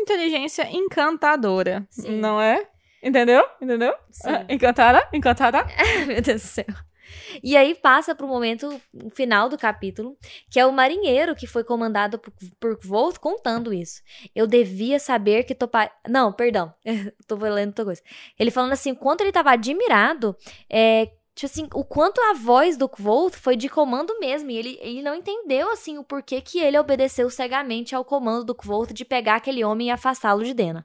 [0.00, 2.18] inteligência encantadora, Sim.
[2.18, 2.68] não é?
[3.02, 3.44] Entendeu?
[3.60, 3.94] Entendeu?
[4.10, 4.28] Sim.
[4.30, 5.08] Ah, Encantada?
[5.12, 5.66] Encantada?
[6.06, 6.66] Meu Deus do céu.
[7.42, 8.80] E aí passa pro momento
[9.14, 10.16] final do capítulo,
[10.50, 14.02] que é o marinheiro que foi comandado por, por Volt contando isso.
[14.34, 15.90] Eu devia saber que topar.
[16.08, 16.72] Não, perdão.
[17.26, 18.02] Tô lendo outra coisa.
[18.38, 20.36] Ele falando assim, quanto ele tava admirado,
[20.70, 24.50] é, Tipo assim, o quanto a voz do Kvolt foi de comando mesmo.
[24.50, 28.56] E ele, ele não entendeu, assim, o porquê que ele obedeceu cegamente ao comando do
[28.56, 30.84] Kvolt de pegar aquele homem e afastá-lo de Dena.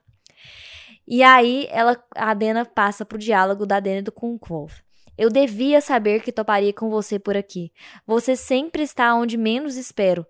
[1.06, 4.72] E aí, ela, a Dena passa pro diálogo da Dena com o Kvolt.
[5.16, 7.72] Eu devia saber que toparia com você por aqui.
[8.06, 10.26] Você sempre está onde menos espero.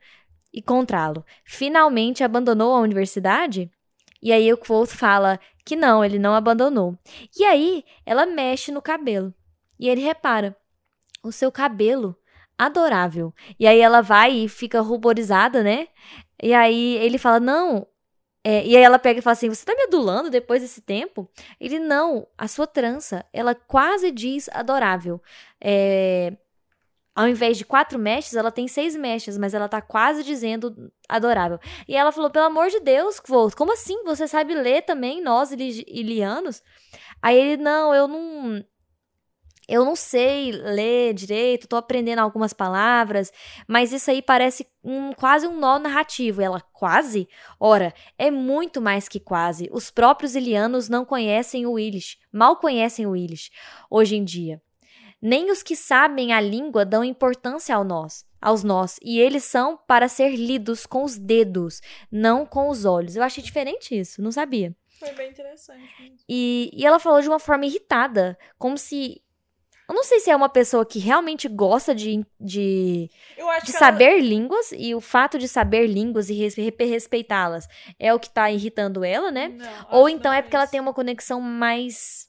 [0.53, 1.25] Encontrá-lo.
[1.45, 3.71] Finalmente abandonou a universidade?
[4.23, 6.99] E aí o Kvolt fala que não, ele não abandonou.
[7.39, 9.33] E aí, ela mexe no cabelo.
[9.79, 10.57] E ele repara:
[11.23, 12.17] o seu cabelo
[12.57, 13.35] adorável.
[13.59, 15.89] E aí ela vai e fica ruborizada, né?
[16.41, 17.87] E aí ele fala: Não.
[18.47, 21.29] É, e aí ela pega e fala assim: Você tá me adulando depois desse tempo?
[21.59, 25.21] Ele: Não, a sua trança, ela quase diz adorável.
[25.59, 26.37] É,
[27.15, 31.59] ao invés de quatro mechas, ela tem seis mechas, mas ela tá quase dizendo adorável.
[31.89, 34.05] E ela falou: Pelo amor de Deus, Kvolt, como assim?
[34.05, 36.63] Você sabe ler também, nós, ilianos?
[37.23, 38.63] Aí ele: Não, eu não
[39.69, 43.33] eu não sei ler direito, tô aprendendo algumas palavras,
[43.67, 46.43] mas isso aí parece um, quase um nó narrativo.
[46.43, 47.29] Ela, quase?
[47.59, 49.71] Ora, é muito mais que quase.
[49.73, 53.51] Os próprios ilianos não conhecem o Willis, mal conhecem o Willis,
[53.91, 54.61] hoje em dia.
[55.21, 59.79] Nem os que sabem a língua dão importância ao nós, aos nós, e eles são
[59.87, 61.81] para ser lidos com os dedos,
[62.13, 63.17] não com os olhos.
[63.17, 64.77] Eu achei diferente isso, não sabia.
[64.99, 66.15] Foi bem interessante.
[66.29, 69.24] E, e ela falou de uma forma irritada, como se
[69.89, 73.11] eu não sei se é uma pessoa que realmente gosta de, de,
[73.65, 74.21] de saber ela...
[74.21, 76.35] línguas e o fato de saber línguas e
[76.79, 77.69] respeitá-las
[77.99, 79.49] é o que tá irritando ela, né?
[79.49, 82.29] Não, Ou então é, é porque ela tem uma conexão mais.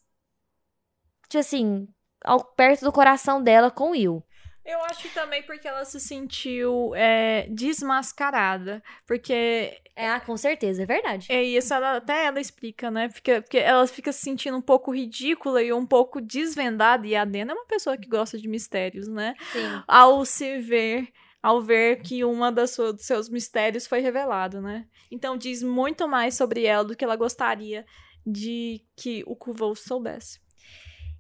[1.30, 1.88] Tipo assim,
[2.24, 4.24] ao, perto do coração dela com o Will.
[4.66, 8.82] Eu acho também porque ela se sentiu é, desmascarada.
[9.06, 9.80] Porque.
[9.96, 11.28] É, com certeza, é verdade.
[11.32, 13.08] É isso, ela, até ela explica, né?
[13.08, 17.06] Porque, porque ela fica se sentindo um pouco ridícula e um pouco desvendada.
[17.06, 19.36] E a Dena é uma pessoa que gosta de mistérios, né?
[19.54, 19.84] Sim.
[19.88, 21.10] Ao se ver.
[21.42, 24.88] Ao ver que uma das sua, dos seus mistérios foi revelado, né?
[25.12, 27.86] Então diz muito mais sobre ela do que ela gostaria
[28.26, 30.40] de que o Kuvou soubesse.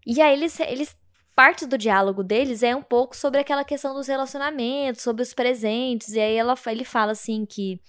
[0.03, 0.97] E aí eles, eles
[1.35, 6.13] parte do diálogo deles é um pouco sobre aquela questão dos relacionamentos, sobre os presentes.
[6.13, 7.79] E aí ela, ele fala assim que,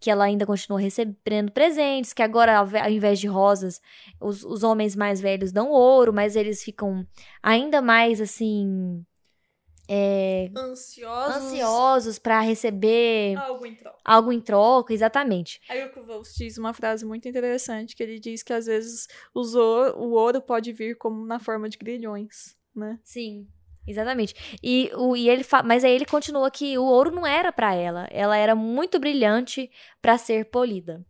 [0.00, 3.80] que ela ainda continua recebendo presentes, que agora, ao invés de rosas,
[4.20, 7.04] os, os homens mais velhos dão ouro, mas eles ficam
[7.42, 9.04] ainda mais assim.
[9.88, 13.98] É, ansiosos, ansiosos para receber algo em troca.
[14.04, 15.60] Algo em troca, exatamente.
[15.68, 19.40] Aí o Kuvos diz uma frase muito interessante, que ele diz que às vezes o
[19.40, 22.98] ouro, o ouro pode vir como na forma de grilhões né?
[23.02, 23.46] Sim.
[23.86, 24.58] Exatamente.
[24.62, 28.06] E, o, e ele mas aí ele continua que o ouro não era para ela.
[28.10, 29.70] Ela era muito brilhante
[30.00, 31.04] para ser polida.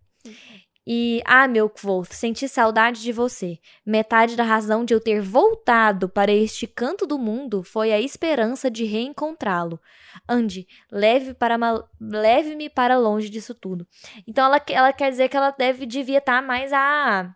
[0.85, 3.59] E, ah, meu Kvoth, senti saudade de você.
[3.87, 8.69] Metade da razão de eu ter voltado para este canto do mundo foi a esperança
[8.69, 9.81] de reencontrá-lo.
[10.29, 11.57] Ande, leve para
[12.01, 13.87] leve-me para longe disso tudo.
[14.27, 17.33] Então ela, ela quer dizer que ela deve devia estar tá mais a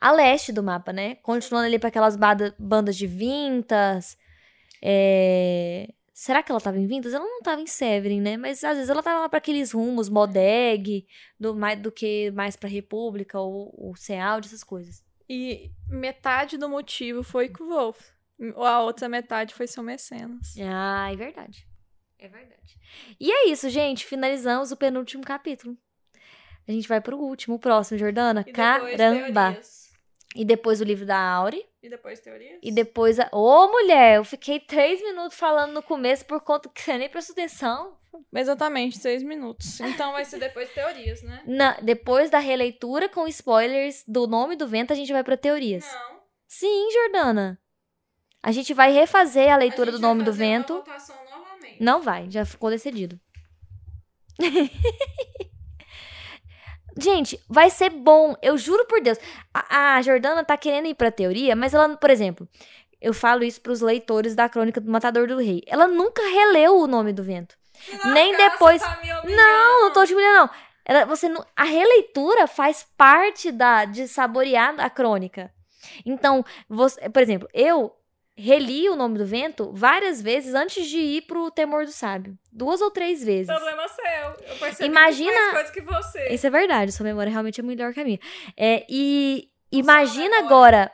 [0.00, 1.16] a leste do mapa, né?
[1.16, 2.16] Continuando ali para aquelas
[2.58, 4.16] bandas de Vintas.
[4.82, 5.92] É...
[6.12, 7.14] Será que ela tava em Vintas?
[7.14, 8.36] Ela não tava em Severin, né?
[8.36, 11.06] Mas às vezes ela tava lá pra aqueles rumos, Modeg,
[11.38, 15.04] do, mais, do que mais pra República ou, ou Seald, essas coisas.
[15.28, 18.00] E metade do motivo foi com o Wolf.
[18.56, 20.54] A outra metade foi seu mecenas.
[20.60, 21.66] Ah, é verdade.
[22.18, 22.78] É verdade.
[23.20, 24.04] E é isso, gente.
[24.04, 25.76] Finalizamos o penúltimo capítulo.
[26.66, 28.44] A gente vai pro último, o próximo, Jordana.
[28.44, 29.56] Caramba!
[30.34, 31.64] E depois o livro da Auri.
[31.82, 32.58] E depois teorias.
[32.62, 33.18] E depois.
[33.18, 33.28] A...
[33.32, 37.32] Ô, mulher, eu fiquei três minutos falando no começo por conta que você nem prestou
[37.32, 37.96] atenção.
[38.34, 39.80] Exatamente, seis minutos.
[39.80, 41.42] Então vai ser depois teorias, né?
[41.46, 45.84] Na, depois da releitura com spoilers do nome do vento, a gente vai pra teorias.
[45.84, 46.18] Não.
[46.46, 47.60] Sim, Jordana.
[48.42, 50.82] A gente vai refazer a leitura a do nome do vento.
[51.80, 53.18] Não vai, já ficou decidido.
[57.00, 59.18] Gente, vai ser bom, eu juro por Deus.
[59.54, 62.48] A, a Jordana tá querendo ir pra teoria, mas ela, por exemplo,
[63.00, 65.62] eu falo isso pros leitores da Crônica do Matador do Rei.
[65.66, 67.56] Ela nunca releu o nome do vento.
[68.04, 68.82] Não, Nem depois.
[68.82, 70.50] Tá não, não tô te humilhando, não.
[70.84, 75.52] Ela, você não, a releitura faz parte da de saborear a crônica.
[76.04, 77.94] Então, você, por exemplo, eu
[78.38, 82.38] reli o nome do vento várias vezes antes de ir pro Temor do Sábio.
[82.52, 83.46] Duas ou três vezes.
[83.46, 84.46] Problema seu.
[84.52, 85.32] Eu percebi imagina...
[85.32, 86.28] mais coisas que você.
[86.28, 88.20] Isso é verdade, sua memória realmente é melhor que a minha.
[88.56, 90.90] É, e imagina agora.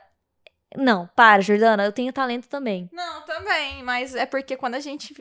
[0.75, 2.89] Não, para, Jordana, eu tenho talento também.
[2.91, 5.15] Não, também, mas é porque quando a gente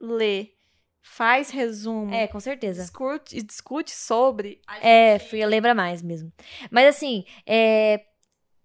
[0.00, 0.52] lê,
[1.02, 2.82] faz resumo, É, com certeza.
[2.82, 4.60] discute, discute sobre.
[4.80, 6.32] É, gente- fui, lembra mais mesmo.
[6.70, 8.04] Mas assim, é,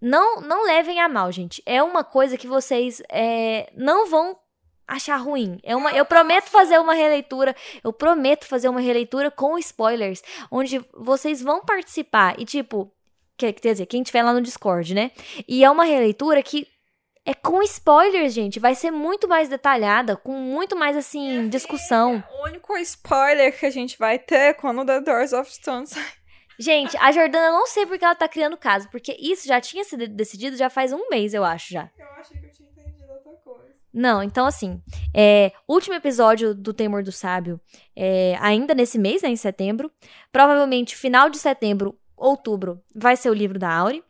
[0.01, 1.61] não, não levem a mal, gente.
[1.65, 4.35] É uma coisa que vocês é, não vão
[4.87, 5.59] achar ruim.
[5.63, 7.55] É uma, eu prometo fazer uma releitura.
[7.83, 12.91] Eu prometo fazer uma releitura com spoilers, onde vocês vão participar e tipo,
[13.37, 15.11] quer, quer dizer, quem tiver lá no Discord, né?
[15.47, 16.67] E é uma releitura que
[17.25, 18.59] é com spoilers, gente.
[18.59, 22.23] Vai ser muito mais detalhada, com muito mais assim discussão.
[22.39, 26.20] O único spoiler que a gente vai ter é quando The Doors of Stone sai.
[26.61, 30.07] Gente, a Jordana não sei porque ela tá criando caso, porque isso já tinha sido
[30.07, 31.89] decidido já faz um mês, eu acho já.
[31.97, 33.73] Eu achei que eu tinha entendido outra coisa.
[33.91, 34.79] Não, então assim,
[35.11, 37.59] é, último episódio do Temor do Sábio,
[37.95, 39.91] é, ainda nesse mês, né, em setembro.
[40.31, 44.03] Provavelmente final de setembro, outubro, vai ser o livro da Auri.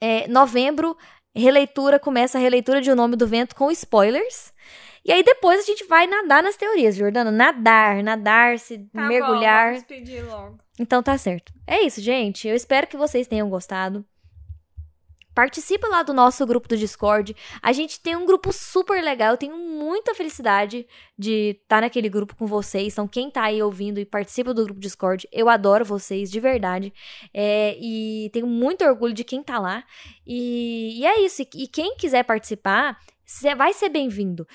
[0.00, 0.96] É, novembro,
[1.36, 4.50] releitura, começa a releitura de O Nome do Vento com spoilers.
[5.04, 7.30] E aí depois a gente vai nadar nas teorias, Jordana.
[7.30, 9.66] Nadar, nadar, se Tá mergulhar.
[9.66, 10.63] Bom, vamos pedir logo.
[10.78, 11.52] Então tá certo.
[11.66, 12.48] É isso, gente.
[12.48, 14.04] Eu espero que vocês tenham gostado.
[15.34, 17.34] Participa lá do nosso grupo do Discord.
[17.60, 19.32] A gente tem um grupo super legal.
[19.32, 20.86] Eu tenho muita felicidade
[21.18, 22.92] de estar naquele grupo com vocês.
[22.92, 26.94] Então, quem tá aí ouvindo e participa do grupo Discord, eu adoro vocês, de verdade.
[27.32, 29.82] É, e tenho muito orgulho de quem tá lá.
[30.24, 31.42] E, e é isso.
[31.42, 34.46] E, e quem quiser participar, cê vai ser bem-vindo.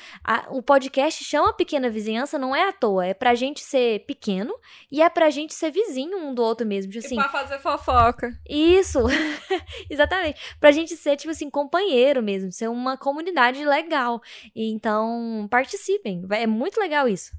[0.49, 3.05] O podcast chama Pequena Vizinhança, não é à toa.
[3.05, 4.53] É pra gente ser pequeno
[4.91, 6.91] e é pra gente ser vizinho um do outro mesmo.
[6.91, 8.32] Tipo E assim, pra fazer fofoca.
[8.47, 8.99] isso,
[9.89, 10.39] exatamente.
[10.59, 14.22] Pra gente ser, tipo assim, companheiro mesmo, ser uma comunidade legal.
[14.55, 16.24] Então, participem.
[16.32, 17.32] É muito legal isso.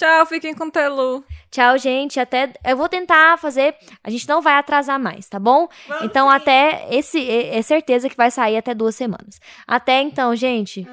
[0.00, 1.22] Tchau, fiquem com o Telu.
[1.50, 2.18] Tchau, gente.
[2.18, 2.54] Até.
[2.64, 3.74] Eu vou tentar fazer.
[4.02, 5.68] A gente não vai atrasar mais, tá bom?
[5.86, 6.36] Vamos então, sim.
[6.36, 6.86] até.
[6.90, 9.38] Esse é é certeza que vai sair até duas semanas.
[9.66, 10.86] Até então, gente.